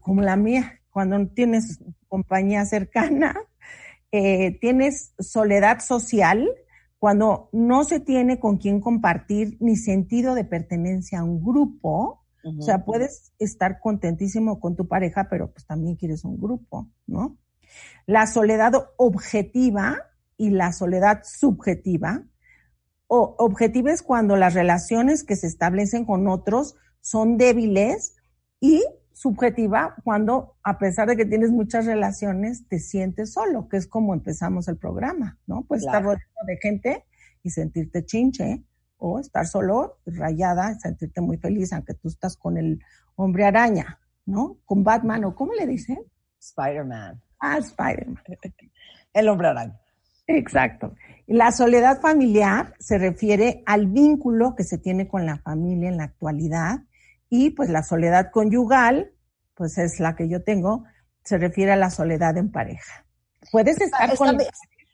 como 0.00 0.22
la 0.22 0.36
mía, 0.36 0.80
cuando 0.90 1.18
no 1.18 1.28
tienes 1.28 1.80
compañía 2.08 2.64
cercana. 2.64 3.36
Eh, 4.16 4.60
tienes 4.60 5.12
soledad 5.18 5.80
social, 5.80 6.48
cuando 7.00 7.48
no 7.50 7.82
se 7.82 7.98
tiene 7.98 8.38
con 8.38 8.58
quién 8.58 8.80
compartir 8.80 9.56
ni 9.58 9.74
sentido 9.74 10.36
de 10.36 10.44
pertenencia 10.44 11.18
a 11.18 11.24
un 11.24 11.44
grupo. 11.44 12.23
O 12.44 12.62
sea, 12.62 12.84
puedes 12.84 13.32
estar 13.38 13.80
contentísimo 13.80 14.60
con 14.60 14.76
tu 14.76 14.86
pareja, 14.86 15.28
pero 15.30 15.50
pues 15.50 15.66
también 15.66 15.96
quieres 15.96 16.24
un 16.24 16.38
grupo, 16.38 16.90
¿no? 17.06 17.38
La 18.06 18.26
soledad 18.26 18.72
objetiva 18.96 19.96
y 20.36 20.50
la 20.50 20.72
soledad 20.72 21.22
subjetiva. 21.24 22.24
O, 23.06 23.34
objetiva 23.38 23.92
es 23.92 24.02
cuando 24.02 24.36
las 24.36 24.54
relaciones 24.54 25.24
que 25.24 25.36
se 25.36 25.46
establecen 25.46 26.04
con 26.04 26.28
otros 26.28 26.76
son 27.00 27.36
débiles 27.36 28.16
y 28.60 28.82
subjetiva 29.12 29.94
cuando, 30.04 30.56
a 30.62 30.78
pesar 30.78 31.08
de 31.08 31.16
que 31.16 31.24
tienes 31.24 31.50
muchas 31.50 31.86
relaciones, 31.86 32.66
te 32.68 32.78
sientes 32.78 33.32
solo, 33.32 33.68
que 33.68 33.76
es 33.76 33.86
como 33.86 34.12
empezamos 34.12 34.68
el 34.68 34.76
programa, 34.76 35.38
¿no? 35.46 35.64
Pues 35.66 35.82
estar 35.82 36.02
rodeado 36.02 36.46
de 36.46 36.58
gente 36.60 37.04
y 37.42 37.50
sentirte 37.50 38.04
chinche, 38.04 38.64
o 39.06 39.18
estar 39.18 39.46
solo, 39.46 39.98
rayada, 40.06 40.72
y 40.72 40.80
sentirte 40.80 41.20
muy 41.20 41.36
feliz, 41.36 41.74
aunque 41.74 41.92
tú 41.92 42.08
estás 42.08 42.38
con 42.38 42.56
el 42.56 42.82
hombre 43.16 43.44
araña, 43.44 44.00
¿no? 44.24 44.56
Con 44.64 44.82
Batman, 44.82 45.24
o 45.24 45.34
¿cómo 45.34 45.52
le 45.52 45.66
dicen? 45.66 45.98
Spider-Man. 46.40 47.20
Ah, 47.38 47.58
Spider-Man. 47.58 48.22
El 49.12 49.28
hombre 49.28 49.48
araña. 49.48 49.78
Exacto. 50.26 50.94
La 51.26 51.52
soledad 51.52 52.00
familiar 52.00 52.74
se 52.78 52.96
refiere 52.96 53.62
al 53.66 53.86
vínculo 53.86 54.54
que 54.56 54.64
se 54.64 54.78
tiene 54.78 55.06
con 55.06 55.26
la 55.26 55.36
familia 55.36 55.90
en 55.90 55.98
la 55.98 56.04
actualidad 56.04 56.80
y 57.28 57.50
pues 57.50 57.68
la 57.68 57.82
soledad 57.82 58.30
conyugal, 58.32 59.12
pues 59.54 59.76
es 59.76 60.00
la 60.00 60.16
que 60.16 60.30
yo 60.30 60.42
tengo, 60.42 60.84
se 61.24 61.36
refiere 61.36 61.72
a 61.72 61.76
la 61.76 61.90
soledad 61.90 62.38
en 62.38 62.50
pareja. 62.50 63.04
Puedes 63.52 63.78
estar 63.78 64.10
Está 64.10 64.16
con... 64.16 64.38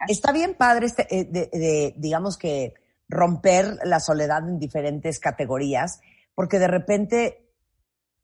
está 0.09 0.33
bien 0.33 0.57
padre, 0.57 0.87
este, 0.87 1.07
eh, 1.17 1.25
de, 1.25 1.49
de, 1.53 1.95
digamos 1.97 2.37
que 2.37 2.75
romper 3.11 3.79
la 3.85 4.01
soledad 4.01 4.49
en 4.49 4.59
diferentes 4.59 5.19
categorías, 5.19 6.01
porque 6.35 6.59
de 6.59 6.69
repente 6.69 7.51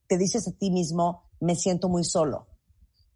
te 0.07 0.17
dices 0.17 0.47
a 0.49 0.53
ti 0.53 0.71
mismo, 0.71 1.29
me 1.41 1.57
siento 1.57 1.89
muy 1.89 2.05
solo. 2.05 2.47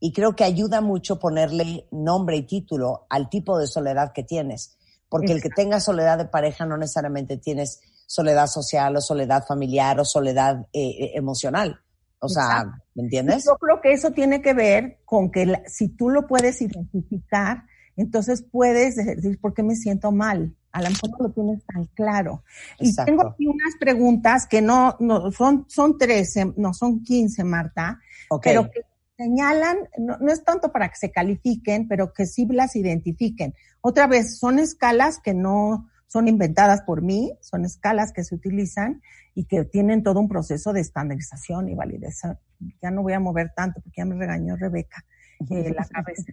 Y 0.00 0.12
creo 0.12 0.34
que 0.34 0.44
ayuda 0.44 0.80
mucho 0.80 1.18
ponerle 1.18 1.86
nombre 1.92 2.36
y 2.36 2.42
título 2.46 3.06
al 3.08 3.28
tipo 3.28 3.58
de 3.58 3.66
soledad 3.66 4.12
que 4.12 4.24
tienes, 4.24 4.76
porque 5.08 5.32
el 5.32 5.42
que 5.42 5.50
tenga 5.50 5.78
soledad 5.78 6.18
de 6.18 6.24
pareja 6.24 6.66
no 6.66 6.76
necesariamente 6.76 7.36
tienes 7.36 7.80
soledad 8.06 8.48
social 8.48 8.96
o 8.96 9.00
soledad 9.00 9.44
familiar 9.46 10.00
o 10.00 10.04
soledad 10.04 10.66
eh, 10.72 10.88
eh, 10.88 11.10
emocional. 11.14 11.80
O 12.18 12.28
sea, 12.28 12.44
Exacto. 12.44 12.84
¿me 12.94 13.02
entiendes? 13.04 13.44
Yo 13.44 13.56
creo 13.56 13.80
que 13.80 13.92
eso 13.92 14.10
tiene 14.10 14.42
que 14.42 14.52
ver 14.52 15.00
con 15.04 15.30
que 15.30 15.46
la- 15.46 15.62
si 15.66 15.88
tú 15.88 16.08
lo 16.10 16.26
puedes 16.26 16.60
identificar, 16.60 17.64
entonces 17.96 18.42
puedes 18.42 18.96
decir, 18.96 19.40
¿por 19.40 19.54
qué 19.54 19.62
me 19.62 19.76
siento 19.76 20.10
mal? 20.12 20.56
A 20.72 20.82
lo 20.82 20.90
mejor 20.90 21.10
no 21.10 21.16
lo 21.26 21.30
tienes 21.30 21.64
tan 21.64 21.84
claro. 21.86 22.44
Y 22.78 22.94
tengo 22.94 23.26
aquí 23.26 23.46
unas 23.46 23.76
preguntas 23.78 24.46
que 24.46 24.62
no, 24.62 24.96
no 25.00 25.32
son, 25.32 25.64
son 25.68 25.98
13, 25.98 26.54
no 26.56 26.72
son 26.74 27.02
15, 27.02 27.44
Marta, 27.44 28.00
Ok. 28.28 28.44
pero 28.44 28.70
que 28.70 28.82
señalan, 29.16 29.78
no, 29.98 30.16
no 30.18 30.32
es 30.32 30.44
tanto 30.44 30.72
para 30.72 30.88
que 30.88 30.96
se 30.96 31.10
califiquen, 31.10 31.88
pero 31.88 32.12
que 32.12 32.26
sí 32.26 32.46
las 32.46 32.76
identifiquen. 32.76 33.54
Otra 33.80 34.06
vez, 34.06 34.38
son 34.38 34.58
escalas 34.58 35.18
que 35.18 35.34
no 35.34 35.88
son 36.06 36.26
inventadas 36.26 36.82
por 36.82 37.02
mí, 37.02 37.32
son 37.40 37.64
escalas 37.64 38.12
que 38.12 38.24
se 38.24 38.34
utilizan 38.34 39.00
y 39.34 39.44
que 39.44 39.64
tienen 39.64 40.02
todo 40.02 40.18
un 40.18 40.28
proceso 40.28 40.72
de 40.72 40.80
estandarización 40.80 41.68
y 41.68 41.74
validación. 41.74 42.38
Ya 42.82 42.90
no 42.90 43.02
voy 43.02 43.12
a 43.12 43.20
mover 43.20 43.52
tanto 43.54 43.80
porque 43.80 43.98
ya 43.98 44.04
me 44.04 44.16
regañó 44.16 44.56
Rebeca 44.56 45.04
eh, 45.48 45.72
la 45.74 45.84
cabeza. 45.90 46.32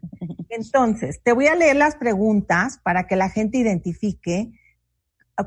Entonces, 0.50 1.22
te 1.24 1.34
voy 1.34 1.48
a 1.48 1.56
leer 1.56 1.76
las 1.76 1.96
preguntas 1.96 2.80
para 2.84 3.08
que 3.08 3.16
la 3.16 3.30
gente 3.30 3.58
identifique 3.58 4.52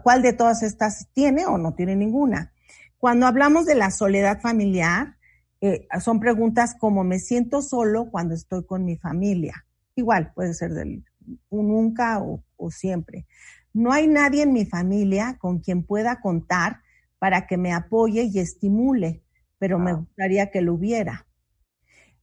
cuál 0.03 0.23
de 0.23 0.33
todas 0.33 0.63
estas 0.63 1.09
tiene 1.13 1.47
o 1.47 1.59
no 1.59 1.75
tiene 1.75 1.97
ninguna. 1.97 2.53
Cuando 2.99 3.27
hablamos 3.27 3.67
de 3.67 3.75
la 3.75 3.91
soledad 3.91 4.41
familiar, 4.41 5.17
eh, 5.61 5.87
son 6.01 6.21
preguntas 6.21 6.75
como 6.79 7.05
me 7.05 7.19
siento 7.19 7.61
solo 7.61 8.11
cuando 8.11 8.35
estoy 8.35 8.65
con 8.65 8.85
mi 8.85 8.97
familia. 8.97 9.67
Igual, 9.97 10.33
puede 10.35 10.55
ser 10.55 10.73
del 10.73 11.05
un 11.49 11.69
nunca 11.69 12.21
o, 12.21 12.43
o 12.57 12.71
siempre. 12.71 13.27
No 13.73 13.93
hay 13.93 14.09
nadie 14.09 14.43
en 14.43 14.53
mi 14.53 14.65
familia 14.65 15.37
con 15.39 15.61
quien 15.61 15.85
pueda 15.85 16.21
contar 16.21 16.81
para 17.19 17.47
que 17.47 17.57
me 17.57 17.73
apoye 17.73 18.25
y 18.25 18.39
estimule, 18.39 19.23
pero 19.59 19.79
me 19.79 19.93
gustaría 19.93 20.51
que 20.51 20.63
lo 20.63 20.75
hubiera. 20.75 21.27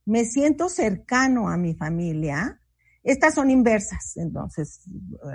Me 0.07 0.23
siento 0.23 0.69
cercano 0.69 1.49
a 1.49 1.57
mi 1.57 1.75
familia. 1.75 2.61
Estas 3.03 3.35
son 3.35 3.49
inversas, 3.49 4.15
entonces 4.15 4.81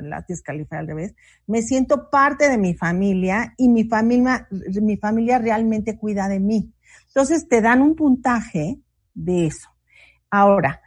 la 0.02 0.24
calificar 0.42 0.80
al 0.80 0.86
revés. 0.86 1.14
Me 1.46 1.60
siento 1.60 2.08
parte 2.08 2.48
de 2.48 2.56
mi 2.56 2.72
familia 2.72 3.52
y 3.58 3.68
mi 3.68 3.84
familia, 3.84 4.48
mi 4.80 4.96
familia 4.96 5.38
realmente 5.38 5.98
cuida 5.98 6.26
de 6.26 6.40
mí. 6.40 6.74
Entonces 7.08 7.48
te 7.48 7.60
dan 7.60 7.82
un 7.82 7.94
puntaje 7.96 8.80
de 9.12 9.46
eso. 9.46 9.68
Ahora, 10.30 10.80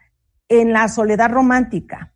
en 0.50 0.74
la 0.74 0.88
soledad 0.88 1.30
romántica, 1.30 2.12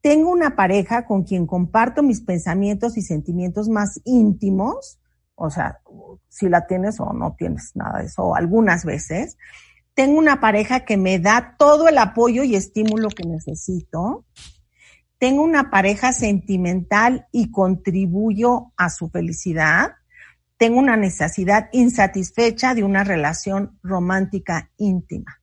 tengo 0.00 0.30
una 0.30 0.54
pareja 0.54 1.04
con 1.04 1.24
quien 1.24 1.48
comparto 1.48 2.04
mis 2.04 2.20
pensamientos 2.20 2.96
y 2.96 3.02
sentimientos 3.02 3.68
más 3.68 4.00
íntimos, 4.04 5.00
o 5.34 5.50
sea, 5.50 5.80
si 6.28 6.48
la 6.48 6.66
tienes 6.66 7.00
o 7.00 7.12
no 7.12 7.34
tienes 7.36 7.72
nada 7.74 7.98
de 7.98 8.06
eso, 8.06 8.36
algunas 8.36 8.84
veces. 8.84 9.36
Tengo 9.98 10.16
una 10.16 10.38
pareja 10.38 10.84
que 10.84 10.96
me 10.96 11.18
da 11.18 11.56
todo 11.58 11.88
el 11.88 11.98
apoyo 11.98 12.44
y 12.44 12.54
estímulo 12.54 13.08
que 13.08 13.26
necesito. 13.26 14.24
Tengo 15.18 15.42
una 15.42 15.70
pareja 15.70 16.12
sentimental 16.12 17.26
y 17.32 17.50
contribuyo 17.50 18.70
a 18.76 18.90
su 18.90 19.10
felicidad. 19.10 19.94
Tengo 20.56 20.78
una 20.78 20.96
necesidad 20.96 21.68
insatisfecha 21.72 22.76
de 22.76 22.84
una 22.84 23.02
relación 23.02 23.76
romántica 23.82 24.70
íntima. 24.76 25.40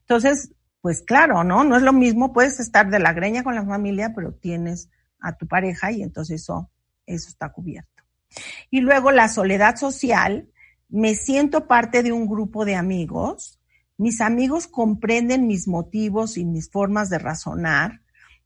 Entonces, 0.00 0.52
pues 0.82 1.00
claro, 1.00 1.42
¿no? 1.42 1.64
No 1.64 1.78
es 1.78 1.82
lo 1.82 1.94
mismo, 1.94 2.34
puedes 2.34 2.60
estar 2.60 2.90
de 2.90 2.98
la 2.98 3.14
greña 3.14 3.44
con 3.44 3.54
la 3.54 3.64
familia, 3.64 4.12
pero 4.14 4.34
tienes 4.34 4.90
a 5.20 5.38
tu 5.38 5.46
pareja 5.46 5.90
y 5.90 6.02
entonces 6.02 6.42
eso, 6.42 6.70
eso 7.06 7.30
está 7.30 7.48
cubierto. 7.50 8.04
Y 8.70 8.80
luego 8.80 9.10
la 9.10 9.28
soledad 9.28 9.76
social, 9.76 10.50
me 10.90 11.14
siento 11.14 11.66
parte 11.66 12.02
de 12.02 12.12
un 12.12 12.28
grupo 12.28 12.66
de 12.66 12.74
amigos, 12.74 13.55
mis 13.98 14.20
amigos 14.20 14.66
comprenden 14.66 15.46
mis 15.46 15.68
motivos 15.68 16.36
y 16.36 16.44
mis 16.44 16.70
formas 16.70 17.10
de 17.10 17.18
razonar, 17.18 18.00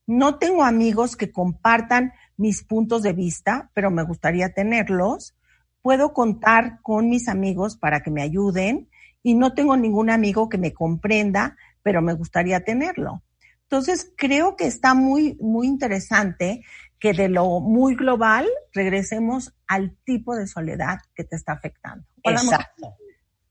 no 0.07 0.39
tengo 0.39 0.65
amigos 0.65 1.17
que 1.17 1.31
compartan 1.31 2.13
mis 2.37 2.65
puntos 2.65 3.03
de 3.03 3.13
vista, 3.13 3.71
pero 3.75 3.91
me 3.91 4.03
gustaría 4.03 4.53
tenerlos, 4.53 5.37
puedo 5.83 6.13
contar 6.13 6.81
con 6.83 7.09
mis 7.09 7.29
amigos 7.29 7.77
para 7.77 8.03
que 8.03 8.11
me 8.11 8.23
ayuden 8.23 8.89
y 9.23 9.35
no 9.35 9.55
tengo 9.55 9.77
ningún 9.77 10.11
amigo 10.11 10.49
que 10.49 10.59
me 10.59 10.73
comprenda, 10.73 11.57
pero 11.83 12.03
me 12.03 12.15
gustaría 12.15 12.65
tenerlo. 12.65 13.23
Entonces, 13.63 14.13
creo 14.17 14.57
que 14.57 14.67
está 14.67 14.95
muy, 14.95 15.37
muy 15.41 15.69
interesante 15.69 16.65
que 16.99 17.13
de 17.13 17.29
lo 17.29 17.61
muy 17.61 17.95
global 17.95 18.47
regresemos 18.73 19.55
al 19.67 19.97
tipo 20.05 20.35
de 20.35 20.47
soledad 20.47 20.99
que 21.15 21.25
te 21.25 21.37
está 21.37 21.53
afectando. 21.53 22.05
Exacto. 22.25 22.97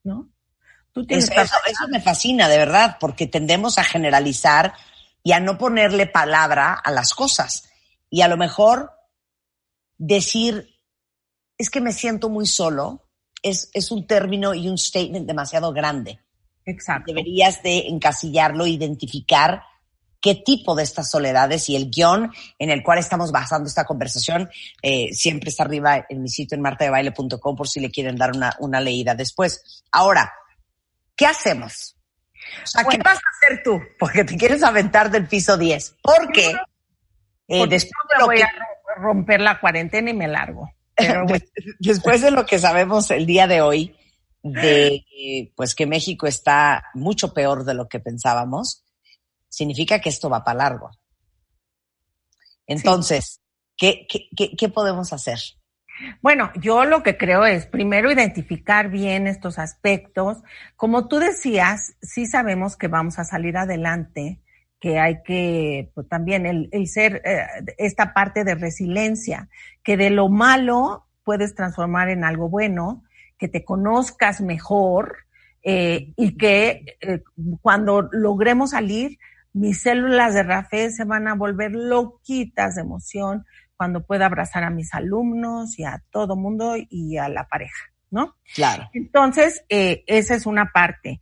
¿no? 0.04 0.30
Tú 1.00 1.06
tienes 1.06 1.32
Eso, 1.32 1.42
eso, 1.42 1.56
eso 1.66 1.88
me 1.88 2.02
fascina, 2.02 2.50
de 2.50 2.58
verdad, 2.58 2.98
porque 3.00 3.26
tendemos 3.26 3.78
a 3.78 3.86
generalizar 3.86 4.74
y 5.24 5.32
a 5.32 5.40
no 5.40 5.58
ponerle 5.58 6.08
palabra 6.08 6.74
a 6.74 6.92
las 6.92 7.14
cosas. 7.14 7.70
Y 8.10 8.20
a 8.20 8.28
lo 8.28 8.36
mejor 8.36 8.92
decir, 9.98 10.76
es 11.58 11.70
que 11.70 11.80
me 11.80 11.94
siento 11.94 12.28
muy 12.28 12.46
solo, 12.48 13.08
es, 13.42 13.70
es 13.74 13.92
un 13.92 14.08
término 14.08 14.54
y 14.54 14.68
un 14.68 14.78
statement 14.78 15.26
demasiado 15.26 15.72
grande. 15.72 16.20
Exacto. 16.66 17.14
Deberías 17.14 17.64
de 17.64 17.88
encasillarlo, 17.88 18.68
identificar 18.68 19.64
qué 20.20 20.36
tipo 20.36 20.76
de 20.76 20.84
estas 20.84 21.10
soledades 21.10 21.70
y 21.70 21.78
el 21.78 21.90
guion 21.90 22.30
en 22.58 22.72
el 22.72 22.84
cual 22.84 23.00
estamos 23.00 23.32
basando 23.32 23.70
esta 23.70 23.86
conversación 23.86 24.50
eh, 24.82 25.14
siempre 25.14 25.50
está 25.50 25.64
arriba 25.64 26.06
en 26.10 26.22
mi 26.22 26.28
sitio 26.28 26.58
en 26.58 26.62
martadebaile.com 26.62 27.56
por 27.56 27.70
si 27.70 27.80
le 27.80 27.90
quieren 27.90 28.18
dar 28.18 28.36
una, 28.36 28.54
una 28.60 28.82
leída 28.82 29.16
después. 29.16 29.82
Ahora, 29.94 30.34
¿qué 31.20 31.26
hacemos? 31.28 31.96
O 32.64 32.68
sea, 32.68 32.84
¿qué 32.86 32.98
vas 32.98 33.18
a 33.18 33.46
hacer 33.46 33.62
tú? 33.64 33.80
Porque 34.00 34.24
te 34.24 34.38
quieres 34.38 34.64
aventar 34.64 35.12
del 35.12 35.28
piso 35.28 35.58
10. 35.58 35.98
Porque 36.02 36.52
eh, 37.48 37.60
Porque 37.60 37.76
después, 37.76 37.94
de 38.10 38.20
lo 38.20 38.26
voy 38.26 38.38
que- 38.38 38.44
a 38.44 38.50
romper 38.98 39.42
la 39.42 39.60
cuarentena 39.60 40.10
y 40.10 40.14
me 40.14 40.28
largo. 40.28 40.72
Pero 40.96 41.26
bueno, 41.26 41.46
después 41.80 42.22
de 42.22 42.32
lo 42.32 42.46
que 42.46 42.58
sabemos 42.58 43.12
el 43.12 43.26
día 43.26 43.46
de 43.48 43.62
hoy, 43.62 43.96
de 44.42 45.52
pues 45.56 45.76
que 45.76 45.86
México 45.86 46.26
está 46.26 46.86
mucho 46.94 47.34
peor 47.34 47.66
de 47.66 47.74
lo 47.74 47.88
que 47.90 48.00
pensábamos, 48.00 48.84
significa 49.50 50.00
que 50.00 50.10
esto 50.10 50.30
va 50.30 50.44
para 50.44 50.60
largo. 50.60 50.92
Entonces, 52.68 53.42
¿qué, 53.78 54.06
qué, 54.08 54.30
qué, 54.36 54.56
qué 54.56 54.70
podemos 54.70 55.12
hacer? 55.14 55.40
Bueno, 56.22 56.52
yo 56.56 56.86
lo 56.86 57.04
que 57.04 57.18
creo 57.18 57.46
es 57.46 57.66
primero 57.66 58.12
identificar 58.12 58.90
bien 58.90 59.28
estos 59.28 59.60
aspectos. 59.60 60.38
Como 60.76 61.08
tú 61.08 61.20
decías, 61.20 61.96
sí 62.02 62.26
sabemos 62.26 62.78
que 62.78 62.88
vamos 62.88 63.20
a 63.20 63.24
salir 63.24 63.58
adelante, 63.58 64.42
que 64.80 65.00
hay 65.00 65.22
que, 65.24 65.92
pues 65.94 66.08
también 66.08 66.46
el, 66.46 66.70
el 66.72 66.88
ser 66.88 67.22
eh, 67.26 67.46
esta 67.78 68.14
parte 68.14 68.44
de 68.44 68.56
resiliencia, 68.56 69.50
que 69.84 69.98
de 69.98 70.10
lo 70.10 70.30
malo 70.30 71.08
puedes 71.24 71.54
transformar 71.54 72.10
en 72.10 72.24
algo 72.24 72.50
bueno, 72.50 73.04
que 73.38 73.48
te 73.48 73.64
conozcas 73.64 74.42
mejor 74.42 75.18
eh, 75.64 76.14
y 76.16 76.38
que 76.38 76.98
eh, 77.02 77.24
cuando 77.62 78.10
logremos 78.12 78.72
salir, 78.72 79.18
mis 79.54 79.82
células 79.82 80.34
de 80.34 80.44
Rafael 80.44 80.92
se 80.92 81.06
van 81.06 81.28
a 81.28 81.36
volver 81.36 81.72
loquitas 81.72 82.76
de 82.76 82.82
emoción 82.82 83.46
cuando 83.80 84.04
pueda 84.06 84.26
abrazar 84.26 84.66
a 84.66 84.70
mis 84.70 84.94
alumnos 84.94 85.80
y 85.80 85.86
a 85.86 86.04
todo 86.12 86.36
mundo 86.36 86.76
y 86.76 87.16
a 87.16 87.30
la 87.30 87.48
pareja, 87.48 87.94
¿no? 88.12 88.36
Claro. 88.54 88.90
Entonces, 88.94 89.64
eh, 89.70 90.04
esa 90.06 90.36
es 90.36 90.46
una 90.46 90.74
parte. 90.74 91.22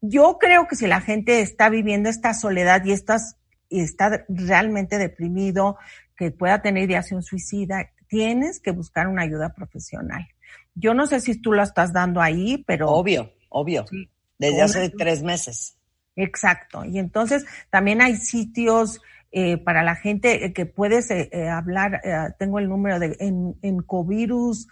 Yo 0.00 0.36
creo 0.40 0.66
que 0.66 0.74
si 0.74 0.88
la 0.88 1.00
gente 1.00 1.42
está 1.42 1.68
viviendo 1.68 2.08
esta 2.08 2.34
soledad 2.34 2.84
y, 2.84 2.90
estás, 2.90 3.36
y 3.68 3.82
está 3.82 4.24
realmente 4.28 4.98
deprimido, 4.98 5.78
que 6.16 6.32
pueda 6.32 6.60
tener 6.60 6.90
ideación 6.90 7.22
suicida, 7.22 7.88
tienes 8.08 8.58
que 8.58 8.72
buscar 8.72 9.06
una 9.06 9.22
ayuda 9.22 9.54
profesional. 9.54 10.26
Yo 10.74 10.92
no 10.92 11.06
sé 11.06 11.20
si 11.20 11.40
tú 11.40 11.52
lo 11.52 11.62
estás 11.62 11.92
dando 11.92 12.20
ahí, 12.20 12.64
pero... 12.66 12.88
Obvio, 12.88 13.32
obvio. 13.48 13.86
Sí. 13.88 14.10
Desde 14.38 14.60
hace 14.60 14.90
tres 14.90 15.22
meses. 15.22 15.78
Exacto. 16.16 16.84
Y 16.84 16.98
entonces 16.98 17.46
también 17.70 18.02
hay 18.02 18.16
sitios 18.16 19.00
eh, 19.38 19.58
para 19.58 19.82
la 19.82 19.94
gente 19.96 20.46
eh, 20.46 20.52
que 20.54 20.64
puedes 20.64 21.10
eh, 21.10 21.28
eh, 21.30 21.46
hablar, 21.50 22.00
eh, 22.02 22.32
tengo 22.38 22.58
el 22.58 22.70
número 22.70 22.98
de 22.98 23.14
en, 23.20 23.54
en 23.60 23.82
Covirus 23.82 24.66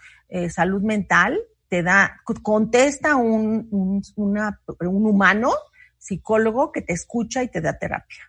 Salud 0.49 0.81
Mental, 0.81 1.39
te 1.69 1.83
da, 1.83 2.19
co- 2.23 2.33
contesta 2.41 3.15
un, 3.15 3.67
un, 3.69 4.01
una- 4.15 4.59
un 4.79 5.05
humano, 5.05 5.51
psicólogo, 5.99 6.71
que 6.71 6.81
te 6.81 6.93
escucha 6.93 7.43
y 7.43 7.47
te 7.47 7.61
da 7.61 7.77
terapia. 7.77 8.23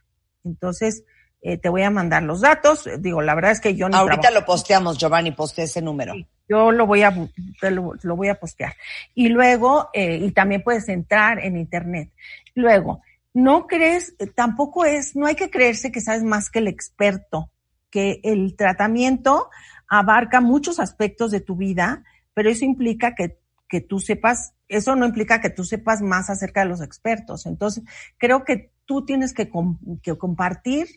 Entonces, 0.45 1.05
eh, 1.41 1.57
te 1.57 1.71
voy 1.71 1.83
a 1.83 1.91
mandar 1.91 2.23
los 2.23 2.43
datos. 2.43 2.87
Digo, 3.01 3.23
la 3.23 3.35
verdad 3.35 3.53
es 3.53 3.61
que 3.61 3.75
yo 3.75 3.89
no 3.89 3.97
Ahorita 3.97 4.31
lo 4.31 4.45
posteamos, 4.45 4.99
Giovanni, 4.99 5.33
postea 5.33 5.65
ese 5.65 5.81
número. 5.81 6.13
yo 6.49 6.71
lo 6.71 6.87
voy 6.87 7.03
a 7.03 7.15
te 7.61 7.71
lo, 7.71 7.95
lo 8.03 8.15
voy 8.15 8.29
a 8.29 8.35
postear. 8.39 8.75
Y 9.15 9.29
luego, 9.31 9.89
eh, 9.95 10.19
y 10.19 10.31
también 10.33 10.63
puedes 10.63 10.89
entrar 10.91 11.39
en 11.39 11.57
internet. 11.57 12.11
Luego, 12.55 13.01
no 13.37 13.67
crees, 13.67 14.17
tampoco 14.35 14.87
es, 14.87 15.15
no 15.15 15.27
hay 15.27 15.35
que 15.35 15.51
creerse 15.51 15.93
que 15.93 16.01
sabes 16.01 16.23
más 16.23 16.49
que 16.49 16.61
el 16.61 16.69
experto, 16.69 17.51
que 17.91 18.19
el 18.25 18.57
tratamiento 18.57 19.51
abarca 19.89 20.41
muchos 20.41 20.81
aspectos 20.81 21.33
de 21.33 21.41
tu 21.41 21.55
vida, 21.55 22.03
pero 22.33 22.49
eso 22.49 22.65
implica 22.65 23.15
que, 23.15 23.39
que 23.69 23.83
tú 23.83 24.01
sepas, 24.01 24.55
eso 24.69 24.97
no 24.97 25.05
implica 25.05 25.43
que 25.43 25.51
tú 25.51 25.65
sepas 25.65 26.01
más 26.01 26.31
acerca 26.31 26.61
de 26.61 26.71
los 26.71 26.81
expertos. 26.81 27.45
Entonces, 27.45 27.85
creo 28.17 28.43
que 28.43 28.73
tú 28.87 29.05
tienes 29.05 29.35
que, 29.35 29.51
com- 29.51 29.79
que 30.03 30.17
compartir 30.17 30.89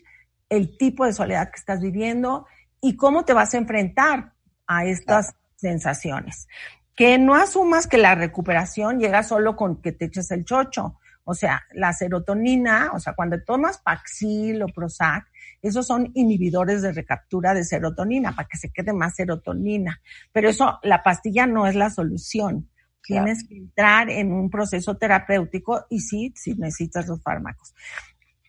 el 0.48 0.78
tipo 0.78 1.04
de 1.04 1.12
soledad 1.12 1.50
que 1.50 1.60
estás 1.60 1.82
viviendo 1.82 2.46
y 2.80 2.96
cómo 2.96 3.26
te 3.26 3.34
vas 3.34 3.52
a 3.52 3.58
enfrentar 3.58 4.32
a 4.66 4.86
estas 4.86 5.34
sensaciones. 5.56 6.48
Que 6.96 7.18
no 7.18 7.34
asumas 7.34 7.86
que 7.86 7.98
la 7.98 8.14
recuperación 8.14 8.98
llega 8.98 9.22
solo 9.24 9.56
con 9.56 9.82
que 9.82 9.92
te 9.92 10.06
eches 10.06 10.30
el 10.30 10.46
chocho. 10.46 10.98
O 11.30 11.34
sea, 11.34 11.62
la 11.74 11.92
serotonina, 11.92 12.90
o 12.92 12.98
sea, 12.98 13.12
cuando 13.12 13.40
tomas 13.40 13.78
Paxil 13.78 14.60
o 14.64 14.66
Prozac, 14.66 15.28
esos 15.62 15.86
son 15.86 16.10
inhibidores 16.14 16.82
de 16.82 16.90
recaptura 16.90 17.54
de 17.54 17.62
serotonina 17.62 18.34
para 18.34 18.48
que 18.48 18.56
se 18.56 18.72
quede 18.72 18.92
más 18.92 19.14
serotonina. 19.14 20.00
Pero 20.32 20.48
eso, 20.48 20.80
la 20.82 21.04
pastilla 21.04 21.46
no 21.46 21.68
es 21.68 21.76
la 21.76 21.88
solución. 21.88 22.68
Claro. 23.00 23.26
Tienes 23.26 23.46
que 23.46 23.58
entrar 23.58 24.10
en 24.10 24.32
un 24.32 24.50
proceso 24.50 24.96
terapéutico 24.96 25.86
y 25.88 26.00
sí, 26.00 26.32
sí 26.34 26.56
necesitas 26.56 27.06
los 27.06 27.22
fármacos. 27.22 27.76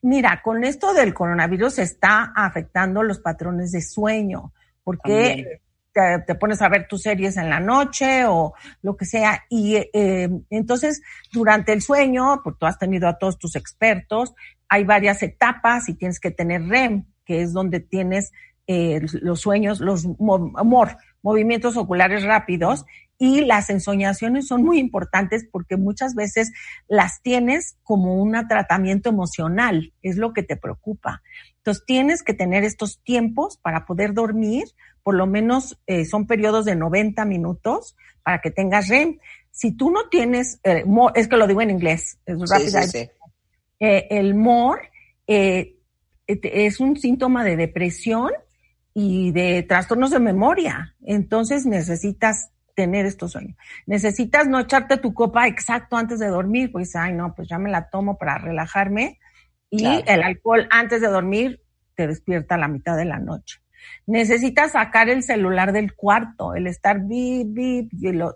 Mira, 0.02 0.41
con 0.44 0.63
esto 0.63 0.96
del 0.96 1.13
coronavirus 1.13 1.78
está 1.78 2.34
afectando 2.36 3.04
los 3.04 3.20
patrones 3.20 3.72
de 3.74 3.84
sueño, 3.84 4.54
También. 4.84 5.62
Te, 5.93 6.36
pones 6.36 6.62
a 6.62 6.69
ver 6.69 6.88
tus 6.88 7.01
series 7.01 7.38
en 7.38 7.49
la 7.49 7.60
noche 7.60 8.25
o 8.25 8.54
lo 8.82 8.95
que 8.95 9.06
sea. 9.06 9.43
Y 9.49 9.75
eh, 9.75 10.30
entonces, 10.49 11.01
durante 11.32 11.73
el 11.73 11.82
sueño, 11.82 12.41
pues 12.43 12.58
tú 12.58 12.65
has 12.65 12.80
tenido 12.80 13.08
a 13.08 13.17
todos 13.17 13.38
tus 13.38 13.56
expertos, 13.56 14.34
hay 14.69 14.84
varias 14.84 15.21
etapas 15.23 15.89
y 15.89 15.95
tienes 15.95 16.19
que 16.19 16.32
tener 16.32 16.67
REM, 16.67 17.06
que 17.25 17.41
es 17.41 17.54
donde 17.54 17.80
tienes 17.80 18.32
eh, 18.67 19.01
los 19.21 19.41
sueños, 19.41 19.82
los 19.82 20.06
mo- 20.19 20.54
amor, 20.56 20.97
movimientos 21.21 21.75
oculares 21.77 22.23
rápidos 22.23 22.86
y 23.17 23.41
las 23.41 23.69
ensoñaciones 23.69 24.47
son 24.47 24.63
muy 24.63 24.80
importantes 24.80 25.45
porque 25.51 25.77
muchas 25.77 26.15
veces 26.15 26.51
las 26.88 27.21
tienes 27.21 27.77
como 27.84 28.15
un 28.15 28.32
tratamiento 28.47 29.10
emocional, 29.10 29.93
es 30.01 30.17
lo 30.17 30.34
que 30.34 30.41
te 30.41 30.58
preocupa. 30.58 31.21
Entonces 31.58 31.84
tienes 31.86 32.23
que 32.23 32.34
tener 32.34 32.63
estos 32.63 32.99
tiempos 33.04 33.58
para 33.58 33.86
poder 33.86 34.15
dormir, 34.15 34.63
por 35.04 35.16
lo 35.16 35.26
menos 35.28 35.80
eh, 35.88 36.06
son 36.06 36.28
periodos 36.28 36.66
de 36.66 36.76
90 36.76 37.26
minutos 37.26 37.96
para 38.24 38.40
que 38.40 38.52
tengas 38.52 38.88
REM. 38.88 39.20
Si 39.52 39.72
tú 39.74 39.92
no 39.92 40.10
tienes, 40.10 40.60
eh, 40.64 40.84
es 41.16 41.28
que 41.28 41.38
lo 41.38 41.48
digo 41.48 41.62
en 41.62 41.72
inglés, 41.72 42.20
es 42.26 42.38
Sí, 42.40 42.46
rápido, 42.50 42.82
sí, 42.84 42.90
sí. 42.90 43.10
eh, 43.80 44.08
el 44.12 44.36
MOR 44.36 44.82
eh, 45.28 45.76
et- 46.28 46.46
es 46.46 46.80
un 46.80 46.98
síntoma 46.98 47.44
de 47.44 47.56
depresión 47.58 48.32
y 48.94 49.32
de 49.32 49.64
trastornos 49.64 50.12
de 50.12 50.20
memoria. 50.20 50.96
Entonces 51.04 51.66
necesitas 51.66 52.52
tener 52.76 53.06
estos 53.06 53.32
sueños. 53.34 53.58
Necesitas 53.86 54.48
no 54.48 54.60
echarte 54.60 54.98
tu 54.98 55.14
copa 55.14 55.48
exacto 55.48 55.98
antes 55.98 56.20
de 56.20 56.28
dormir, 56.28 56.72
pues, 56.72 56.96
ay, 56.96 57.14
no, 57.14 57.34
pues 57.36 57.48
ya 57.50 57.58
me 57.58 57.70
la 57.70 57.90
tomo 57.90 58.18
para 58.18 58.38
relajarme. 58.38 59.20
Y 59.70 59.80
Claro. 59.80 60.04
el 60.08 60.24
alcohol 60.24 60.68
antes 60.72 61.02
de 61.02 61.08
dormir 61.08 61.62
te 61.96 62.08
despierta 62.08 62.56
a 62.56 62.58
la 62.58 62.68
mitad 62.68 62.96
de 62.98 63.06
la 63.06 63.20
noche. 63.20 63.60
Necesitas 64.06 64.74
sacar 64.74 65.10
el 65.10 65.24
celular 65.24 65.72
del 65.74 65.94
cuarto, 65.94 66.56
el 66.56 66.67
estar 66.67 67.00
bip, 67.02 67.48
bip, 67.50 67.91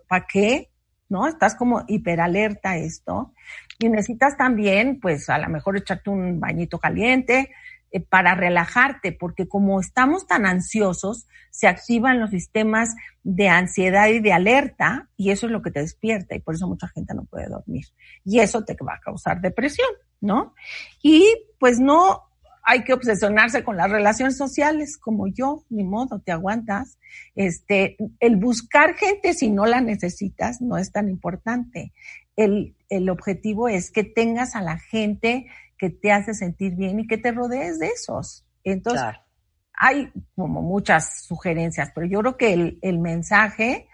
¿para 0.08 0.25
qué? 0.27 0.69
¿No? 1.10 1.27
Estás 1.27 1.55
como 1.55 1.84
hiperalerta 1.88 2.71
a 2.71 2.77
esto. 2.77 3.34
Y 3.79 3.89
necesitas 3.89 4.38
también, 4.38 4.99
pues, 4.99 5.29
a 5.29 5.38
lo 5.38 5.49
mejor 5.49 5.77
echarte 5.77 6.10
un 6.10 6.39
bañito 6.39 6.79
caliente 6.79 7.51
eh, 7.91 7.99
para 8.01 8.36
relajarte, 8.36 9.12
porque 9.12 9.47
como 9.47 9.79
estamos 9.79 10.27
tan 10.27 10.45
ansiosos, 10.45 11.27
se 11.49 11.67
activan 11.67 12.19
los 12.19 12.31
sistemas 12.31 12.93
de 13.23 13.47
ansiedad 13.47 14.08
y 14.10 14.19
de 14.19 14.34
alerta, 14.34 15.08
y 15.15 15.31
eso 15.31 15.45
es 15.45 15.51
lo 15.53 15.62
que 15.62 15.71
te 15.71 15.79
despierta, 15.79 16.36
y 16.36 16.41
por 16.41 16.55
eso 16.55 16.67
mucha 16.67 16.89
gente 16.89 17.13
no 17.13 17.23
puede 17.23 17.47
dormir. 17.47 17.86
Y 18.25 18.39
eso 18.39 18.65
te 18.65 18.75
va 18.84 18.95
a 18.95 18.99
causar 18.99 19.39
depresión, 19.39 19.88
¿no? 20.19 20.53
Y 21.01 21.25
pues 21.60 21.79
no 21.79 22.23
hay 22.67 22.84
que 22.84 22.93
obsesionarse 22.93 23.63
con 23.63 23.78
las 23.78 23.91
relaciones 23.91 24.38
sociales, 24.38 24.97
como 24.97 25.28
yo, 25.28 25.63
ni 25.69 25.84
modo, 25.84 26.19
te 26.19 26.32
aguantas. 26.32 26.97
Este, 27.36 27.95
el 28.19 28.38
buscar 28.38 28.95
gente 28.95 29.34
si 29.36 29.51
no 29.51 29.67
la 29.67 29.82
necesitas 29.82 30.62
no 30.62 30.78
es 30.78 30.91
tan 30.91 31.08
importante. 31.08 31.93
El, 32.36 32.75
el 32.89 33.10
objetivo 33.10 33.69
es 33.69 33.91
que 33.91 34.04
tengas 34.04 34.56
a 34.56 34.62
la 34.62 34.80
gente 34.80 35.45
que 35.78 35.91
te 35.91 36.12
hace 36.12 36.34
sentir 36.34 36.75
bien 36.75 36.99
y 36.99 37.08
que 37.08 37.19
te 37.19 37.32
rodees 37.32 37.78
de 37.78 37.88
esos. 37.88 38.45
Entonces, 38.63 39.01
Claro. 39.04 39.19
hay 39.73 40.12
como 40.36 40.63
muchas 40.63 41.23
sugerencias, 41.23 41.91
pero 41.93 42.08
yo 42.08 42.19
creo 42.21 42.38
que 42.38 42.54
el, 42.54 42.80
el 42.82 42.97
mensaje 42.97 43.88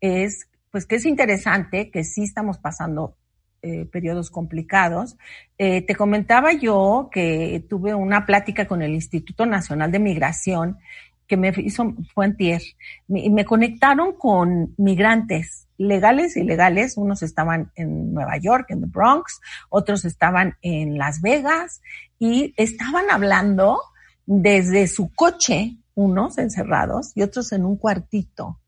es, 0.00 0.48
pues 0.72 0.84
que 0.84 0.96
es 0.96 1.06
interesante, 1.06 1.90
que 1.92 2.02
sí 2.02 2.24
estamos 2.24 2.58
pasando 2.58 3.16
eh, 3.66 3.84
periodos 3.90 4.30
complicados. 4.30 5.16
Eh, 5.58 5.82
te 5.82 5.96
comentaba 5.96 6.52
yo 6.52 7.08
que 7.10 7.64
tuve 7.68 7.94
una 7.94 8.24
plática 8.24 8.68
con 8.68 8.80
el 8.80 8.92
Instituto 8.92 9.44
Nacional 9.44 9.90
de 9.90 9.98
Migración 9.98 10.78
que 11.26 11.36
me 11.36 11.52
hizo, 11.56 11.92
fue 12.14 12.26
antier, 12.26 12.62
me, 13.08 13.28
me 13.28 13.44
conectaron 13.44 14.12
con 14.12 14.72
migrantes 14.76 15.66
legales 15.78 16.36
y 16.36 16.42
ilegales. 16.42 16.96
Unos 16.96 17.24
estaban 17.24 17.72
en 17.74 18.14
Nueva 18.14 18.36
York, 18.36 18.66
en 18.68 18.82
the 18.82 18.86
Bronx, 18.86 19.40
otros 19.68 20.04
estaban 20.04 20.56
en 20.62 20.96
Las 20.96 21.20
Vegas 21.20 21.82
y 22.20 22.54
estaban 22.56 23.10
hablando 23.10 23.80
desde 24.26 24.86
su 24.86 25.12
coche, 25.12 25.76
unos 25.96 26.38
encerrados 26.38 27.10
y 27.16 27.22
otros 27.22 27.50
en 27.50 27.64
un 27.64 27.76
cuartito. 27.76 28.60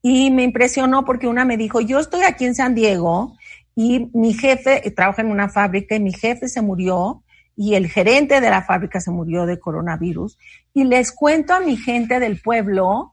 Y 0.00 0.30
me 0.30 0.44
impresionó 0.44 1.04
porque 1.04 1.26
una 1.26 1.44
me 1.44 1.58
dijo, 1.58 1.82
yo 1.82 1.98
estoy 1.98 2.22
aquí 2.22 2.46
en 2.46 2.54
San 2.54 2.74
Diego 2.74 3.36
y 3.80 4.10
mi 4.12 4.34
jefe 4.34 4.90
trabaja 4.90 5.22
en 5.22 5.30
una 5.30 5.48
fábrica 5.48 5.94
y 5.94 6.00
mi 6.00 6.12
jefe 6.12 6.48
se 6.48 6.60
murió 6.62 7.22
y 7.54 7.76
el 7.76 7.86
gerente 7.86 8.40
de 8.40 8.50
la 8.50 8.64
fábrica 8.64 9.00
se 9.00 9.12
murió 9.12 9.46
de 9.46 9.60
coronavirus. 9.60 10.36
Y 10.74 10.82
les 10.82 11.12
cuento 11.12 11.54
a 11.54 11.60
mi 11.60 11.76
gente 11.76 12.18
del 12.18 12.40
pueblo, 12.40 13.12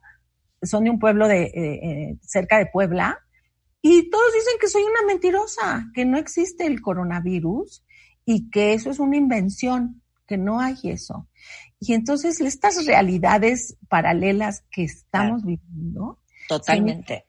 son 0.64 0.86
de 0.86 0.90
un 0.90 0.98
pueblo 0.98 1.28
de 1.28 1.44
eh, 1.44 1.52
eh, 1.54 2.18
cerca 2.24 2.58
de 2.58 2.66
Puebla, 2.66 3.20
y 3.80 4.10
todos 4.10 4.34
dicen 4.34 4.56
que 4.60 4.68
soy 4.68 4.82
una 4.82 5.06
mentirosa, 5.06 5.86
que 5.94 6.04
no 6.04 6.18
existe 6.18 6.66
el 6.66 6.82
coronavirus 6.82 7.84
y 8.26 8.50
que 8.50 8.74
eso 8.74 8.90
es 8.90 8.98
una 8.98 9.18
invención, 9.18 10.02
que 10.26 10.40
no 10.40 10.60
hay 10.60 10.78
eso. 10.86 11.28
Y 11.80 11.94
entonces 11.94 12.42
estas 12.42 12.84
realidades 12.88 13.78
paralelas 13.88 14.64
que 14.72 14.86
estamos 14.86 15.46
viviendo. 15.46 16.18
Totalmente. 16.48 17.26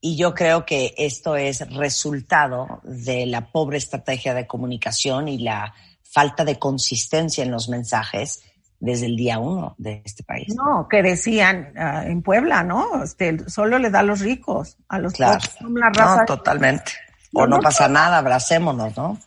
Y 0.00 0.16
yo 0.16 0.34
creo 0.34 0.64
que 0.64 0.94
esto 0.96 1.36
es 1.36 1.60
resultado 1.74 2.80
de 2.84 3.26
la 3.26 3.50
pobre 3.52 3.78
estrategia 3.78 4.32
de 4.34 4.46
comunicación 4.46 5.28
y 5.28 5.38
la 5.38 5.74
falta 6.02 6.44
de 6.44 6.58
consistencia 6.58 7.44
en 7.44 7.50
los 7.50 7.68
mensajes 7.68 8.42
desde 8.78 9.06
el 9.06 9.16
día 9.16 9.38
uno 9.38 9.74
de 9.76 10.00
este 10.04 10.22
país. 10.22 10.54
No, 10.54 10.88
que 10.88 11.02
decían 11.02 11.72
ah, 11.76 12.04
en 12.06 12.22
Puebla, 12.22 12.62
¿no? 12.62 13.04
Este, 13.04 13.48
solo 13.48 13.78
le 13.78 13.90
da 13.90 14.00
a 14.00 14.04
los 14.04 14.20
ricos, 14.20 14.78
a 14.88 14.98
los 14.98 15.12
Claro. 15.12 15.38
pobres 15.38 15.56
son 15.60 15.74
la 15.74 15.90
raza. 15.90 16.16
No, 16.20 16.24
totalmente. 16.24 16.92
O 17.34 17.46
no 17.46 17.60
pasa 17.60 17.88
nada, 17.88 18.18
abracémonos, 18.18 18.96
¿no? 18.96 19.18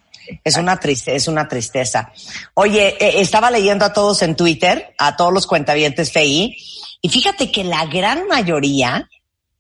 Es 0.43 0.57
una 0.57 0.77
triste, 0.77 1.15
es 1.15 1.27
una 1.27 1.47
tristeza. 1.47 2.11
Oye, 2.53 2.95
eh, 2.99 3.21
estaba 3.21 3.51
leyendo 3.51 3.85
a 3.85 3.93
todos 3.93 4.21
en 4.23 4.35
Twitter, 4.35 4.93
a 4.97 5.15
todos 5.15 5.33
los 5.33 5.45
cuentavientes 5.47 6.11
FI, 6.11 6.55
y 7.01 7.09
fíjate 7.09 7.51
que 7.51 7.63
la 7.63 7.85
gran 7.85 8.27
mayoría, 8.27 9.09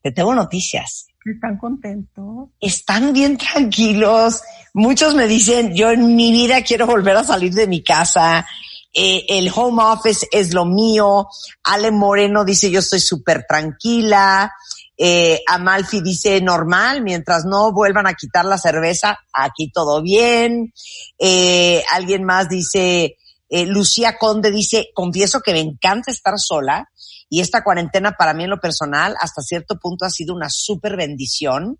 te 0.03 0.11
tengo 0.11 0.35
noticias, 0.35 1.07
Están 1.25 1.57
contentos. 1.57 2.49
están 2.59 3.13
bien 3.13 3.37
tranquilos. 3.37 4.41
Muchos 4.73 5.15
me 5.15 5.27
dicen, 5.27 5.73
yo 5.73 5.91
en 5.91 6.15
mi 6.15 6.31
vida 6.33 6.61
quiero 6.61 6.85
volver 6.85 7.15
a 7.15 7.23
salir 7.23 7.53
de 7.53 7.67
mi 7.67 7.81
casa. 7.81 8.45
Eh, 8.93 9.25
el 9.29 9.49
home 9.55 9.81
office 9.81 10.27
es 10.31 10.53
lo 10.53 10.65
mío. 10.65 11.27
Ale 11.63 11.91
Moreno 11.91 12.43
dice, 12.43 12.69
yo 12.69 12.79
estoy 12.79 12.99
súper 12.99 13.45
tranquila. 13.47 14.51
Eh, 14.97 15.39
Amalfi 15.47 16.01
dice, 16.01 16.41
normal, 16.41 17.01
mientras 17.01 17.45
no 17.45 17.71
vuelvan 17.71 18.05
a 18.05 18.13
quitar 18.13 18.43
la 18.43 18.57
cerveza, 18.57 19.17
aquí 19.31 19.71
todo 19.71 20.01
bien. 20.01 20.73
Eh, 21.17 21.81
alguien 21.93 22.25
más 22.25 22.49
dice, 22.49 23.15
Lucía 23.49 24.17
Conde 24.17 24.51
dice, 24.51 24.89
confieso 24.93 25.39
que 25.39 25.53
me 25.53 25.61
encanta 25.61 26.11
estar 26.11 26.33
sola 26.37 26.89
y 27.29 27.41
esta 27.41 27.63
cuarentena 27.63 28.13
para 28.13 28.33
mí 28.33 28.43
en 28.43 28.49
lo 28.49 28.59
personal 28.59 29.15
hasta 29.19 29.41
cierto 29.41 29.79
punto 29.79 30.05
ha 30.05 30.09
sido 30.09 30.35
una 30.35 30.49
súper 30.49 30.95
bendición. 30.95 31.79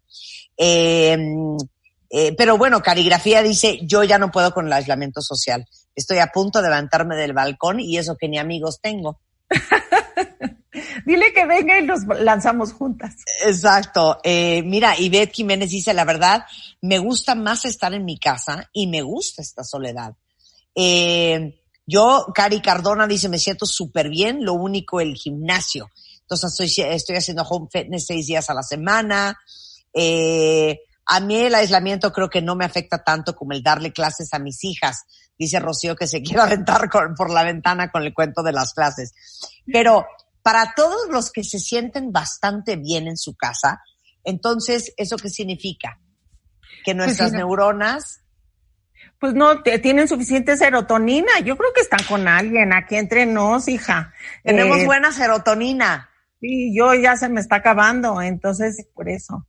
Eh, 0.57 1.17
eh, 2.09 2.35
pero 2.37 2.57
bueno, 2.57 2.81
Caligrafía 2.81 3.41
dice, 3.41 3.79
yo 3.83 4.03
ya 4.03 4.19
no 4.19 4.31
puedo 4.31 4.53
con 4.53 4.67
el 4.67 4.73
aislamiento 4.73 5.21
social. 5.21 5.65
Estoy 5.95 6.19
a 6.19 6.27
punto 6.27 6.61
de 6.61 6.69
levantarme 6.69 7.15
del 7.15 7.33
balcón 7.33 7.79
y 7.79 7.97
eso 7.97 8.15
que 8.17 8.29
ni 8.29 8.37
amigos 8.37 8.79
tengo. 8.81 9.19
Dile 11.05 11.33
que 11.33 11.45
venga 11.45 11.79
y 11.79 11.85
nos 11.85 12.05
lanzamos 12.05 12.73
juntas. 12.73 13.15
Exacto. 13.45 14.19
Eh, 14.23 14.61
mira, 14.63 14.97
Ivette 14.97 15.33
Jiménez 15.33 15.69
dice, 15.69 15.93
la 15.93 16.05
verdad, 16.05 16.45
me 16.81 16.99
gusta 16.99 17.35
más 17.35 17.65
estar 17.65 17.93
en 17.93 18.05
mi 18.05 18.17
casa 18.17 18.69
y 18.73 18.87
me 18.87 19.01
gusta 19.01 19.41
esta 19.41 19.63
soledad. 19.63 20.13
Eh, 20.75 21.62
yo, 21.85 22.27
Cari 22.33 22.61
Cardona 22.61 23.07
dice, 23.07 23.29
me 23.29 23.37
siento 23.39 23.65
súper 23.65 24.09
bien, 24.09 24.43
lo 24.45 24.53
único 24.53 25.01
el 25.01 25.15
gimnasio. 25.15 25.89
Entonces 26.21 26.51
estoy, 26.51 26.85
estoy 26.85 27.15
haciendo 27.17 27.43
home 27.43 27.67
fitness 27.71 28.05
seis 28.07 28.27
días 28.27 28.49
a 28.49 28.53
la 28.53 28.63
semana. 28.63 29.37
Eh, 29.93 30.79
a 31.05 31.19
mí 31.19 31.35
el 31.35 31.53
aislamiento 31.55 32.11
creo 32.13 32.29
que 32.29 32.41
no 32.41 32.55
me 32.55 32.65
afecta 32.65 33.03
tanto 33.03 33.35
como 33.35 33.51
el 33.51 33.61
darle 33.61 33.91
clases 33.91 34.33
a 34.33 34.39
mis 34.39 34.63
hijas. 34.63 35.03
Dice 35.37 35.59
Rocío 35.59 35.95
que 35.95 36.07
se 36.07 36.21
quiere 36.23 36.41
aventar 36.41 36.89
con- 36.89 37.13
por 37.15 37.29
la 37.29 37.43
ventana 37.43 37.91
con 37.91 38.03
el 38.03 38.13
cuento 38.13 38.41
de 38.43 38.53
las 38.53 38.73
clases. 38.73 39.11
Pero 39.65 40.05
para 40.41 40.73
todos 40.75 41.09
los 41.09 41.31
que 41.31 41.43
se 41.43 41.59
sienten 41.59 42.11
bastante 42.11 42.77
bien 42.77 43.07
en 43.07 43.17
su 43.17 43.35
casa, 43.35 43.81
entonces, 44.23 44.93
¿eso 44.95 45.17
qué 45.17 45.29
significa? 45.29 45.99
Que 46.85 46.93
nuestras 46.93 47.29
sí, 47.31 47.33
no. 47.33 47.39
neuronas 47.39 48.21
Pues 49.23 49.35
no, 49.35 49.63
te- 49.63 49.79
tienen 49.79 50.09
suficiente 50.09 50.57
serotonina. 50.57 51.39
Yo 51.45 51.55
creo 51.55 51.71
que 51.73 51.79
están 51.79 52.01
con 52.09 52.27
alguien 52.27 52.73
aquí 52.73 52.97
entre 52.97 53.25
nos, 53.25 53.69
hija. 53.69 54.11
tenemos 54.43 54.79
Eh, 54.79 54.85
buena 54.85 55.13
serotonina. 55.13 56.09
Sí, 56.41 56.75
yo 56.75 56.93
ya 56.93 57.15
se 57.15 57.29
me 57.29 57.39
está 57.39 57.55
acabando, 57.55 58.21
entonces 58.21 58.85
por 58.93 59.07
eso. 59.07 59.47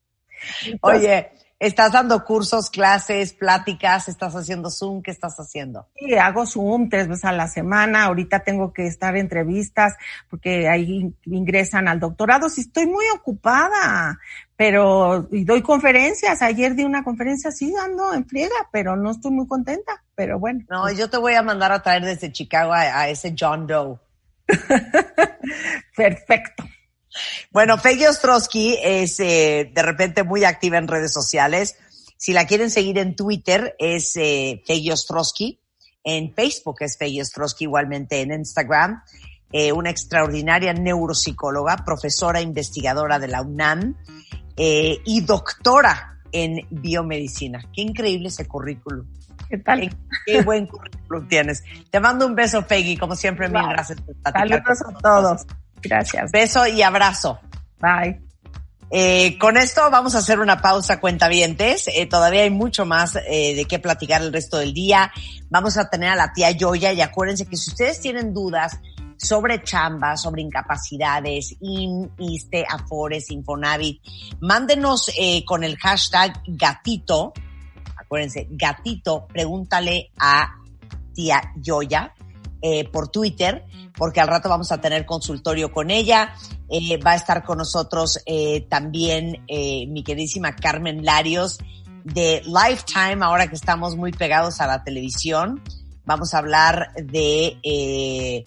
Oye, 0.81 1.33
estás 1.59 1.91
dando 1.91 2.25
cursos, 2.25 2.71
clases, 2.71 3.33
pláticas, 3.33 4.09
estás 4.09 4.37
haciendo 4.37 4.71
Zoom, 4.71 5.03
¿qué 5.03 5.11
estás 5.11 5.35
haciendo? 5.41 5.89
Sí, 5.97 6.15
hago 6.15 6.47
Zoom 6.47 6.89
tres 6.89 7.09
veces 7.09 7.25
a 7.25 7.33
la 7.33 7.49
semana. 7.49 8.05
Ahorita 8.05 8.45
tengo 8.45 8.73
que 8.73 8.87
estar 8.87 9.17
en 9.17 9.23
entrevistas 9.23 9.95
porque 10.31 10.69
ahí 10.69 11.13
ingresan 11.25 11.89
al 11.89 11.99
doctorado. 11.99 12.49
Sí, 12.49 12.61
estoy 12.61 12.87
muy 12.87 13.07
ocupada, 13.13 14.21
pero 14.57 15.29
y 15.31 15.45
doy 15.45 15.63
conferencias. 15.63 16.43
Ayer 16.43 16.75
di 16.75 16.85
una 16.85 17.03
conferencia, 17.03 17.51
sí, 17.51 17.75
ando 17.77 18.15
en 18.15 18.27
friega, 18.27 18.69
pero 18.73 18.97
no 18.97 19.11
estoy 19.11 19.33
muy 19.33 19.47
contenta. 19.47 20.05
Pero 20.15 20.39
bueno, 20.39 20.65
No, 20.71 20.91
yo 20.93 21.11
te 21.11 21.19
voy 21.19 21.35
a 21.35 21.43
mandar 21.43 21.73
a 21.73 21.83
traer 21.83 22.05
desde 22.05 22.33
Chicago 22.33 22.73
a, 22.73 23.01
a 23.01 23.09
ese 23.09 23.35
John 23.39 23.67
Doe. 23.67 23.99
perfecto. 25.97 26.65
Bueno, 27.51 27.79
Peggy 27.79 28.07
Ostrowski 28.07 28.79
es 28.83 29.21
eh, 29.21 29.71
de 29.73 29.83
repente 29.83 30.25
muy 30.25 30.45
activa 30.45 30.79
en 30.79 30.89
redes 30.89 31.13
sociales. 31.13 31.77
Si 32.17 32.33
la 32.33 32.47
quieren 32.47 32.71
seguir 32.71 32.99
en 32.99 33.17
Twitter 33.17 33.75
es 33.79 34.17
eh, 34.17 34.63
Peggy 34.67 34.91
Ostrowski. 34.91 35.61
En 36.03 36.35
Facebook 36.35 36.77
es 36.81 36.97
Peggy 36.97 37.21
Ostrowski, 37.21 37.65
igualmente 37.65 38.21
en 38.21 38.33
Instagram. 38.33 39.03
Eh, 39.53 39.73
una 39.73 39.91
extraordinaria 39.91 40.73
neuropsicóloga, 40.73 41.77
profesora 41.85 42.41
investigadora 42.41 43.19
de 43.19 43.29
la 43.29 43.43
UNAM 43.43 43.97
eh, 44.57 44.99
y 45.05 45.21
doctora 45.23 46.19
en 46.33 46.67
biomedicina. 46.71 47.61
Qué 47.73 47.83
increíble 47.83 48.29
ese 48.29 48.47
currículum. 48.47 49.07
¿Qué 49.49 49.59
tal? 49.59 49.97
Qué, 50.27 50.43
buen 50.43 50.67
currículum 50.67 51.29
tienes. 51.29 51.63
Te 51.91 52.01
mando 52.01 52.27
un 52.27 52.35
beso, 52.35 52.67
Peggy. 52.67 52.97
Como 52.97 53.15
siempre, 53.15 53.49
mil 53.49 53.63
gracias 53.69 54.01
por 54.01 54.15
Saludos 54.33 54.83
a 54.83 54.99
todos. 54.99 55.47
Gracias. 55.83 56.33
Beso 56.33 56.67
y 56.67 56.83
abrazo. 56.83 57.39
Bye. 57.79 58.21
Eh, 58.91 59.39
con 59.39 59.57
esto 59.57 59.91
vamos 59.91 60.15
a 60.15 60.19
hacer 60.19 60.39
una 60.39 60.61
pausa, 60.61 61.01
cuentavientes. 61.01 61.89
Eh, 61.89 62.07
todavía 62.07 62.43
hay 62.43 62.51
mucho 62.51 62.85
más 62.87 63.17
eh, 63.17 63.55
de 63.55 63.65
qué 63.65 63.79
platicar 63.79 64.23
el 64.23 64.33
resto 64.33 64.59
del 64.59 64.73
día. 64.73 65.13
Vamos 65.51 65.77
a 65.77 65.89
tener 65.91 66.11
a 66.11 66.17
la 66.17 66.33
tía 66.33 66.51
Yoya 66.51 66.93
y 66.93 67.01
acuérdense 67.01 67.47
que 67.47 67.57
si 67.57 67.71
ustedes 67.71 68.01
tienen 68.01 68.33
dudas 68.33 68.79
sobre 69.17 69.63
chamba, 69.63 70.17
sobre 70.17 70.43
incapacidades, 70.43 71.57
IN, 71.61 72.11
ISTE, 72.19 72.65
AFORES, 72.69 73.31
Infonavit, 73.31 74.03
mándenos 74.41 75.11
eh, 75.19 75.45
con 75.45 75.65
el 75.65 75.77
hashtag 75.77 76.41
gatito. 76.47 77.33
Acuérdense, 77.97 78.47
gatito, 78.51 79.27
pregúntale 79.27 80.11
a 80.19 80.55
tía 81.15 81.41
Yoya 81.57 82.15
eh, 82.61 82.89
por 82.89 83.09
Twitter, 83.09 83.65
porque 83.97 84.21
al 84.21 84.29
rato 84.29 84.49
vamos 84.49 84.73
a 84.73 84.81
tener 84.81 85.07
consultorio 85.07 85.73
con 85.73 85.91
ella. 85.91 86.35
Eh, 86.69 86.99
va 86.99 87.13
a 87.13 87.17
estar 87.17 87.45
con 87.45 87.59
nosotros 87.59 88.21
eh, 88.27 88.63
también 88.69 89.45
eh, 89.49 89.87
mi 89.87 90.03
queridísima 90.03 90.57
Carmen 90.57 91.05
Larios 91.05 91.59
de 92.05 92.43
Lifetime, 92.45 93.25
ahora 93.25 93.49
que 93.49 93.55
estamos 93.55 93.97
muy 93.97 94.13
pegados 94.13 94.61
a 94.61 94.67
la 94.67 94.83
televisión. 94.83 95.63
Vamos 96.05 96.35
a 96.35 96.39
hablar 96.39 96.93
de 96.97 97.59
eh, 97.63 98.45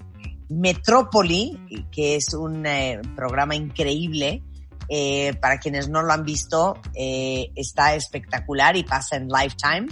Metrópoli, 0.49 1.85
que 1.91 2.15
es 2.15 2.33
un 2.33 2.65
eh, 2.65 3.01
programa 3.15 3.55
increíble. 3.55 4.43
Eh, 4.89 5.33
para 5.41 5.59
quienes 5.59 5.89
no 5.89 6.01
lo 6.01 6.13
han 6.13 6.23
visto, 6.23 6.79
eh, 6.95 7.51
está 7.55 7.93
espectacular 7.95 8.77
y 8.77 8.83
pasa 8.83 9.17
en 9.17 9.27
Lifetime. 9.27 9.87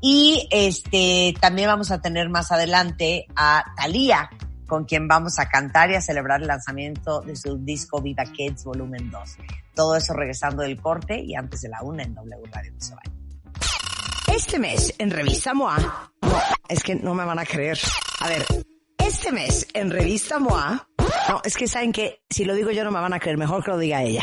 Y 0.00 0.48
este 0.50 1.34
también 1.40 1.68
vamos 1.68 1.90
a 1.90 2.00
tener 2.00 2.28
más 2.28 2.52
adelante 2.52 3.26
a 3.34 3.64
Thalía, 3.76 4.30
con 4.66 4.84
quien 4.84 5.08
vamos 5.08 5.38
a 5.40 5.48
cantar 5.48 5.90
y 5.90 5.96
a 5.96 6.00
celebrar 6.00 6.40
el 6.40 6.46
lanzamiento 6.46 7.20
de 7.22 7.34
su 7.34 7.58
disco 7.58 8.00
Viva 8.00 8.24
Kids 8.24 8.64
Volumen 8.64 9.10
2. 9.10 9.36
Todo 9.74 9.96
eso 9.96 10.12
regresando 10.14 10.62
del 10.62 10.80
corte 10.80 11.20
y 11.20 11.34
antes 11.34 11.62
de 11.62 11.68
la 11.68 11.82
una 11.82 12.04
en 12.04 12.14
W 12.14 12.42
Radio 12.52 12.72
No. 12.72 12.96
Este 14.32 14.60
mes 14.60 14.94
en 14.98 15.10
Revista 15.10 15.54
MOA, 15.54 16.12
es 16.68 16.84
que 16.84 16.94
no 16.94 17.14
me 17.14 17.24
van 17.24 17.40
a 17.40 17.44
creer. 17.44 17.78
A 18.20 18.28
ver, 18.28 18.46
este 19.10 19.32
mes 19.32 19.66
en 19.74 19.90
Revista 19.90 20.38
MOA, 20.38 20.86
no, 21.28 21.40
es 21.44 21.56
que 21.56 21.66
saben 21.66 21.90
que 21.90 22.22
si 22.30 22.44
lo 22.44 22.54
digo 22.54 22.70
yo 22.70 22.84
no 22.84 22.92
me 22.92 23.00
van 23.00 23.12
a 23.12 23.18
creer, 23.18 23.36
mejor 23.36 23.64
que 23.64 23.72
lo 23.72 23.78
diga 23.78 24.04
ella. 24.04 24.22